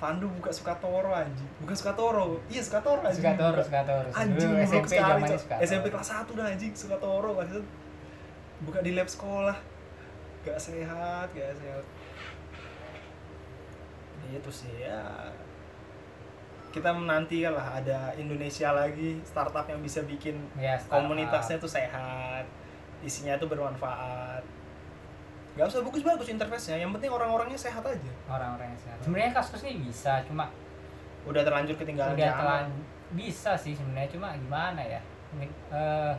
Pandu 0.00 0.32
buka 0.32 0.48
Sukatoro 0.48 1.12
anjing. 1.12 1.44
Bukan 1.60 1.76
Sukatoro. 1.76 2.40
Iya 2.48 2.64
Sukatoro 2.64 3.04
anjing. 3.04 3.20
Sukatoro. 3.20 3.60
Sukatoro. 3.60 4.08
Anjing 4.16 4.48
Dulu 4.48 4.64
SMP 4.64 4.86
sekali 4.88 5.04
zamannya 5.04 5.36
Sukatoro. 5.36 5.68
SMP 5.68 5.86
kelas 5.92 6.08
1 6.08 6.38
dah 6.40 6.46
anjing 6.48 6.72
Sukatoro 6.72 7.30
maksudnya 7.36 7.62
buka 8.64 8.78
di 8.80 8.90
lab 8.96 9.08
sekolah. 9.12 9.56
Gak 10.48 10.56
sehat 10.56 11.28
gak 11.36 11.52
sehat. 11.52 11.84
Ya, 14.30 14.38
sih 14.48 14.74
ya. 14.80 15.02
Kita 16.70 16.94
menanti 16.94 17.44
lah 17.44 17.82
ada 17.82 18.14
Indonesia 18.16 18.70
lagi 18.72 19.20
startup 19.26 19.66
yang 19.68 19.82
bisa 19.82 20.06
bikin 20.06 20.38
ya 20.56 20.80
startup. 20.80 20.96
komunitasnya 21.04 21.60
tuh 21.60 21.68
sehat. 21.68 22.48
Isinya 23.04 23.36
tuh 23.36 23.52
bermanfaat 23.52 24.59
Gak 25.60 25.68
usah 25.68 25.84
bagus-bagus 25.84 26.28
interface-nya 26.32 26.80
yang 26.80 26.90
penting 26.96 27.12
orang-orangnya 27.12 27.60
sehat 27.60 27.84
aja. 27.84 28.12
Orang-orang 28.32 28.72
yang 28.72 28.80
sehat. 28.80 28.98
Sebenarnya 29.04 29.32
kasus 29.36 29.60
ini 29.68 29.84
bisa 29.84 30.24
cuma 30.24 30.48
udah 31.28 31.44
terlanjur 31.44 31.76
ketinggalan 31.76 32.16
udah 32.16 32.32
telan 32.32 32.66
bisa 33.12 33.52
sih 33.60 33.76
sebenarnya 33.76 34.08
cuma 34.16 34.32
gimana 34.32 34.80
ya? 34.80 35.04
Mungkin, 35.36 35.52
eh, 35.68 36.14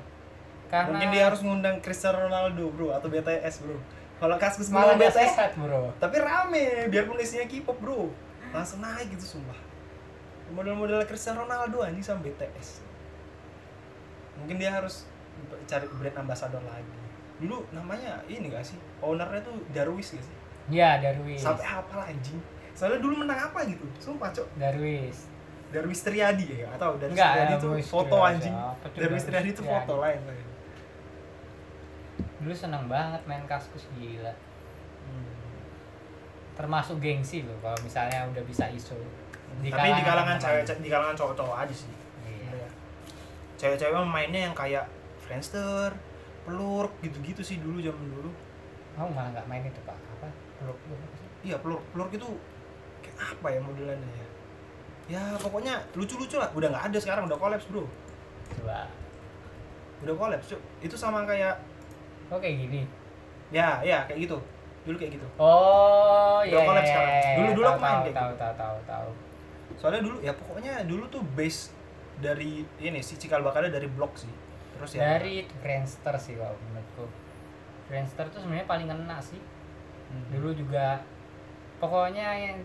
karena 0.69 0.93
mungkin 0.93 1.09
dia 1.09 1.23
harus 1.25 1.41
ngundang 1.41 1.81
Cristiano 1.81 2.29
Ronaldo 2.29 2.69
bro 2.69 2.93
atau 2.93 3.09
BTS 3.09 3.65
bro. 3.65 3.81
Kalau 4.21 4.37
kasus 4.37 4.69
malah 4.69 4.93
BTS 5.01 5.33
sehat 5.33 5.51
bro. 5.57 5.89
tapi 5.97 6.21
rame 6.21 6.85
biarpun 6.93 7.17
isinya 7.17 7.49
K-pop 7.49 7.81
bro. 7.81 8.13
Langsung 8.53 8.77
naik 8.85 9.09
gitu 9.17 9.25
sumpah. 9.41 9.57
Model-model 10.53 11.01
Cristiano 11.09 11.49
Ronaldo 11.49 11.81
anjing 11.81 12.05
sama 12.05 12.21
BTS 12.21 12.91
mungkin 14.41 14.57
dia 14.57 14.73
harus 14.73 15.05
cari 15.69 15.85
brand 15.85 16.17
ambassador 16.25 16.61
lagi 16.65 17.00
dulu 17.41 17.65
namanya 17.73 18.21
ini 18.29 18.53
gak 18.53 18.61
sih? 18.61 18.77
Ownernya 19.01 19.41
tuh 19.41 19.57
Darwis 19.73 20.13
gak 20.13 20.23
sih? 20.23 20.35
Ya 20.69 21.01
Darwis. 21.01 21.41
Sampai 21.41 21.65
apa 21.65 22.07
anjing? 22.07 22.37
Soalnya 22.77 23.01
dulu 23.01 23.25
menang 23.25 23.51
apa 23.51 23.65
gitu? 23.65 23.83
Sumpah 23.97 24.29
cok. 24.29 24.47
Darwis. 24.61 25.27
Darwis 25.73 25.99
Triadi 26.05 26.61
ya? 26.61 26.69
Atau 26.77 27.01
Darwis 27.01 27.17
Enggak, 27.17 27.31
Triadi 27.33 27.51
ya, 27.51 27.57
Darwis 27.57 27.87
foto 27.89 28.17
anjing. 28.21 28.53
Darwis 28.53 28.95
Darwis 28.95 29.23
Triadi 29.25 29.51
Triadi? 29.57 29.67
foto 29.67 29.93
lain 29.99 30.21
dulu 32.41 32.53
seneng 32.57 32.89
banget 32.89 33.21
main 33.29 33.45
kaskus 33.45 33.85
gila. 33.95 34.33
Hmm. 35.01 35.33
termasuk 36.57 37.01
gengsi 37.01 37.41
loh 37.41 37.57
kalau 37.57 37.77
misalnya 37.81 38.21
udah 38.29 38.43
bisa 38.45 38.69
isu 38.69 38.93
tapi 39.65 39.89
di 39.97 40.03
kalangan 40.05 40.37
cewek 40.37 40.63
di 40.77 40.89
kalangan 40.93 41.15
cowok-cowok 41.17 41.57
aja 41.65 41.73
sih. 41.73 41.93
Iya. 42.25 42.49
Iya. 42.53 42.69
cewek-cewek 43.57 44.05
mainnya 44.05 44.49
yang 44.49 44.55
kayak 44.57 44.85
Friendster 45.21 45.93
pelur 46.41 46.89
gitu-gitu 46.99 47.41
sih 47.41 47.57
dulu 47.57 47.77
zaman 47.77 48.01
dulu. 48.07 48.31
Oh 48.95 49.07
malah 49.07 49.31
nggak 49.31 49.47
main 49.47 49.63
itu 49.63 49.81
pak? 49.83 49.95
Apa? 49.95 50.27
Apa 50.61 50.73
sih? 51.15 51.27
iya 51.41 51.57
pelur 51.57 51.81
pelur 51.89 52.05
itu 52.07 52.27
kayak 53.01 53.17
apa 53.33 53.47
ya 53.49 53.59
modelannya 53.59 54.09
ya? 54.11 54.27
Ya 55.09 55.21
pokoknya 55.37 55.81
lucu-lucu 55.93 56.37
lah. 56.37 56.49
Udah 56.53 56.69
nggak 56.69 56.85
ada 56.91 56.97
sekarang 56.97 57.23
udah 57.25 57.37
kolaps 57.37 57.65
bro. 57.67 57.85
Coba. 58.53 58.85
Udah 60.01 60.13
kolaps 60.15 60.49
cuk 60.49 60.61
itu 60.81 60.95
sama 60.95 61.25
kayak 61.25 61.61
oh 62.29 62.37
kayak 62.37 62.57
gini? 62.59 62.81
Ya 63.49 63.81
ya 63.81 64.05
kayak 64.05 64.25
gitu. 64.25 64.37
Dulu 64.81 64.97
kayak 64.97 65.17
gitu. 65.17 65.27
Oh 65.37 66.41
Udah 66.41 66.47
iya 66.47 66.65
collab 66.65 66.81
iya, 66.81 66.89
sekarang. 66.89 67.11
iya, 67.11 67.21
Dulu- 67.21 67.45
iya. 67.45 67.55
dulu 67.55 67.65
tahu 67.65 67.73
aku 67.73 67.81
main 67.81 67.91
tahu 67.91 68.01
kayak 68.01 68.15
tahu 68.15 68.29
gitu. 68.29 68.41
tahu 68.41 68.53
tahu 68.55 68.77
tahu. 68.85 69.09
Soalnya 69.77 70.01
dulu 70.05 70.17
ya 70.21 70.33
pokoknya 70.33 70.73
dulu 70.85 71.03
tuh 71.07 71.21
base 71.33 71.61
dari 72.21 72.51
ini 72.77 72.99
sih 73.01 73.17
cikal 73.17 73.41
bakalnya 73.41 73.73
dari 73.73 73.85
blog 73.87 74.13
sih 74.13 74.29
terus 74.81 74.91
ya 74.91 75.15
dari 75.15 75.45
Friendster 75.55 76.15
sih 76.17 76.33
kalau 76.35 76.57
menurutku 76.63 77.05
Friendster 77.85 78.25
tuh 78.27 78.39
sebenarnya 78.39 78.65
paling 78.65 78.87
kena 78.87 79.17
sih 79.17 79.37
Hmm. 80.03 80.27
dulu 80.27 80.51
juga 80.51 80.99
pokoknya 81.77 82.27
yang 82.35 82.57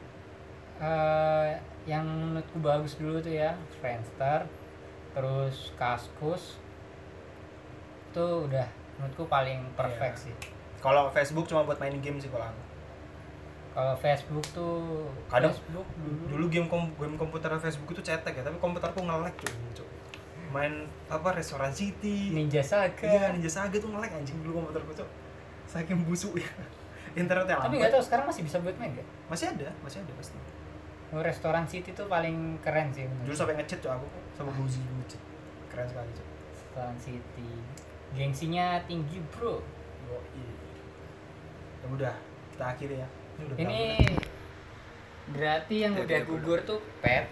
eh, 0.77 1.49
yang 1.85 2.03
menurutku 2.03 2.59
bagus 2.59 2.97
dulu 2.97 3.17
tuh 3.17 3.31
ya 3.31 3.55
Friendster 3.77 4.51
terus 5.13 5.71
Kaskus 5.73 6.59
itu 8.09 8.27
udah 8.43 8.67
menurutku 8.97 9.25
paling 9.27 9.63
perfect 9.73 10.17
Iya. 10.17 10.25
sih 10.25 10.35
kalau 10.79 11.07
Facebook 11.09 11.47
cuma 11.47 11.63
buat 11.63 11.79
main 11.79 11.95
game 11.97 12.19
sih 12.19 12.27
kalau 12.27 12.45
aku 12.45 12.63
kalau 13.71 13.95
Facebook 13.95 14.47
tuh 14.51 15.07
Kadang- 15.29 15.53
Facebook 15.53 15.87
dulu, 15.95 16.21
dulu 16.27 16.45
game 16.49 16.67
kom 16.67 16.91
game 16.97 17.15
komputer 17.15 17.53
Facebook 17.59 17.93
itu 17.93 18.03
cetek 18.03 18.35
ya 18.35 18.43
tapi 18.43 18.57
komputerku 18.57 18.99
nge-lag 18.99 19.31
cuy 19.33 19.53
cuy. 19.73 19.89
Main 20.53 20.87
apa 21.11 21.29
restoran 21.35 21.71
city. 21.73 22.31
Ninja 22.35 22.63
Saga. 22.63 23.07
Iya 23.07 23.35
Ninja 23.35 23.51
Saga 23.51 23.77
tuh 23.79 23.91
nge-lag 23.91 24.13
anjing 24.13 24.39
dulu 24.43 24.63
komputerku 24.63 24.93
cuy 24.95 25.09
saking 25.67 26.07
busuk 26.07 26.39
ya. 26.39 26.49
Internetnya 27.21 27.57
tapi 27.57 27.81
lambat. 27.81 27.81
nggak 27.81 27.93
tahu 27.97 28.03
sekarang 28.05 28.27
masih 28.29 28.43
bisa 28.45 28.57
buat 28.61 28.77
main 28.77 28.93
gak? 28.93 29.09
masih 29.33 29.47
ada 29.51 29.69
masih 29.83 29.99
ada 30.05 30.13
pasti. 30.21 30.37
Oh, 31.15 31.23
restoran 31.23 31.65
City 31.65 31.95
tuh 31.95 32.11
paling 32.11 32.59
keren 32.61 32.91
sih 32.91 33.07
menurutku. 33.07 33.27
dulu 33.31 33.37
sampai 33.39 33.55
ngechat 33.63 33.79
cuy 33.81 33.93
aku 33.95 34.07
sama 34.37 34.51
Gozi 34.53 34.83
ngechat 34.83 35.23
keren 35.73 35.87
sekali 35.89 36.11
cuy 36.13 36.27
Restoran 36.53 36.97
City. 37.01 37.49
Gengsinya 38.15 38.67
tinggi 38.85 39.19
bro. 39.33 39.65
Yoi. 40.07 40.45
ya 41.83 41.87
udah 41.91 42.15
kita 42.55 42.65
akhiri 42.69 42.97
ya. 43.01 43.09
Ini 43.37 43.43
udah 43.49 43.57
ini 43.59 43.83
berarti 45.27 45.77
yang 45.83 45.93
Ya, 45.99 46.03
udah 46.07 46.21
gugur 46.23 46.59
tuh 46.63 46.79
pet 47.03 47.27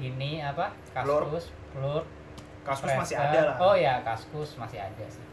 ini 0.00 0.40
apa? 0.40 0.72
Kaskus 0.94 1.52
pelur 1.72 2.02
Kaskus 2.62 2.92
masih 2.94 3.16
ada 3.18 3.38
lah. 3.52 3.56
Oh 3.58 3.74
ya 3.74 3.98
kaskus 4.06 4.54
masih 4.54 4.78
ada 4.78 5.04
sih. 5.10 5.24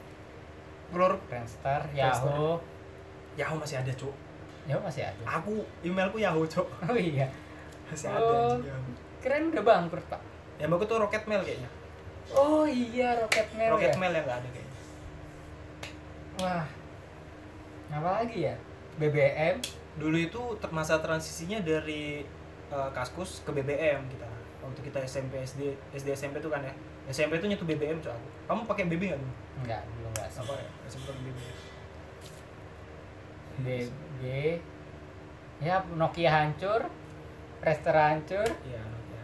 Telur. 0.89 1.13
Friendster. 1.30 1.82
Yahoo. 1.93 2.58
Yahoo 3.38 3.62
masih 3.62 3.78
ada 3.78 3.91
cuy 3.93 4.12
Yahoo 4.65 4.82
masih 4.82 5.06
ada. 5.06 5.22
Aku 5.38 5.62
emailku 5.86 6.17
Yahoo 6.17 6.43
cuy 6.50 6.65
oh 6.65 6.98
iya. 6.98 7.30
Masih 7.88 8.10
Oh. 8.10 8.58
ada 8.58 8.65
Yahoo. 8.65 8.93
keren 9.22 9.54
udah 9.54 9.63
bangkrut 9.63 10.06
pak. 10.10 10.22
Yang 10.58 10.69
bagus 10.76 10.88
tuh 10.89 10.98
Rocket 11.00 11.24
Mail 11.30 11.41
kayaknya. 11.45 11.69
Oh 12.34 12.65
iya 12.65 13.15
Rocket 13.22 13.48
Mail 13.54 13.72
Rocket 13.78 13.93
ya? 13.93 14.00
Mail 14.02 14.13
yang 14.17 14.26
nggak 14.26 14.39
ada 14.41 14.50
kayaknya. 14.50 14.78
Wah. 16.41 16.65
Apa 17.89 18.10
lagi 18.22 18.38
ya? 18.50 18.56
BBM 19.00 19.56
dulu 20.00 20.17
itu 20.17 20.41
masa 20.72 20.98
transisinya 21.00 21.60
dari 21.62 22.24
eh, 22.72 22.89
Kaskus 22.95 23.43
ke 23.43 23.52
BBM 23.52 24.08
kita 24.08 24.29
waktu 24.69 24.82
kita 24.86 25.01
SMP 25.03 25.41
SD 25.41 25.73
SD 25.97 26.13
SMP 26.13 26.38
tuh 26.38 26.53
kan 26.53 26.62
ya. 26.62 26.73
SMP 27.10 27.41
tuh 27.41 27.49
nyetu 27.49 27.65
BBM 27.65 27.97
aku. 27.97 28.29
Kamu 28.45 28.69
pakai 28.69 28.86
BB 28.86 29.10
nggak 29.10 29.19
dulu 29.19 29.34
enggak 29.65 29.82
dulu 29.82 30.08
enggak. 30.13 30.27
Sih 30.29 30.39
apa 30.45 30.53
ya? 30.53 30.69
SMP 30.86 31.05
pakai 31.10 31.23
BB 31.25 31.39
BB 33.60 34.21
ya 35.60 35.75
Nokia 35.97 36.32
hancur 36.32 36.82
restoran 37.60 38.21
hancur. 38.21 38.47
Iya 38.63 38.79
Nokia. 38.79 39.21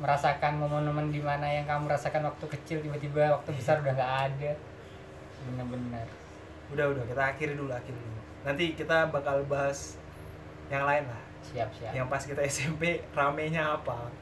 merasakan 0.00 0.52
momen-momen 0.60 1.12
di 1.12 1.20
mana 1.20 1.44
yang 1.44 1.68
kamu 1.68 1.88
rasakan 1.88 2.24
waktu 2.28 2.46
kecil 2.58 2.80
tiba-tiba 2.80 3.36
waktu 3.36 3.50
besar 3.54 3.80
udah 3.80 3.94
nggak 3.94 4.12
ada. 4.32 4.52
Bener-bener 5.48 6.08
udah 6.74 6.86
udah. 6.92 7.04
Kita 7.08 7.22
akhiri 7.36 7.54
dulu 7.54 7.70
akhiri 7.72 7.96
dulu. 7.96 8.20
Nanti 8.42 8.74
kita 8.74 9.08
bakal 9.08 9.46
bahas 9.46 9.96
yang 10.66 10.84
lain 10.84 11.06
lah. 11.08 11.22
Siap-siap 11.40 11.96
yang 11.96 12.06
pas 12.10 12.20
kita 12.20 12.44
SMP 12.44 13.00
ramenya 13.16 13.80
apa 13.80 14.12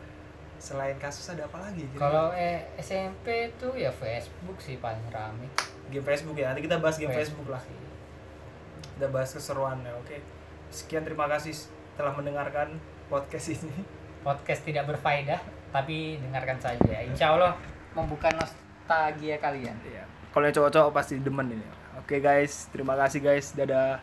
selain 0.58 0.98
kasus 0.98 1.24
ada 1.30 1.46
apa 1.46 1.62
lagi? 1.62 1.86
Kira-kira? 1.86 2.02
kalau 2.02 2.26
eh, 2.34 2.66
SMP 2.82 3.54
tuh 3.56 3.78
ya 3.78 3.94
Facebook 3.94 4.58
sih 4.58 4.76
paling 4.82 5.06
rame. 5.10 5.46
Game 5.88 6.04
Facebook 6.04 6.36
ya? 6.36 6.50
Nanti 6.52 6.66
kita 6.66 6.82
bahas 6.82 6.98
game 6.98 7.14
Facebook, 7.14 7.48
lah. 7.48 7.62
Sih. 7.62 7.78
kita 8.98 9.06
bahas 9.14 9.30
keseruannya 9.30 9.94
oke. 10.02 10.18
Sekian 10.74 11.06
terima 11.06 11.30
kasih 11.30 11.54
telah 11.94 12.12
mendengarkan 12.12 12.76
podcast 13.06 13.54
ini. 13.54 13.72
Podcast 14.18 14.66
tidak 14.66 14.90
berfaedah 14.90 15.38
tapi 15.70 16.18
dengarkan 16.18 16.58
saja. 16.58 17.06
Insya 17.06 17.38
Allah 17.38 17.54
membuka 17.94 18.26
nostalgia 18.34 19.38
kalian. 19.38 19.78
Iya. 19.86 20.04
kalau 20.34 20.44
yang 20.44 20.54
cowok-cowok 20.58 20.90
pasti 20.90 21.22
demen 21.22 21.54
ini. 21.54 21.66
Oke 22.02 22.18
guys. 22.18 22.66
Terima 22.74 22.98
kasih 22.98 23.22
guys. 23.22 23.54
Dadah 23.54 24.02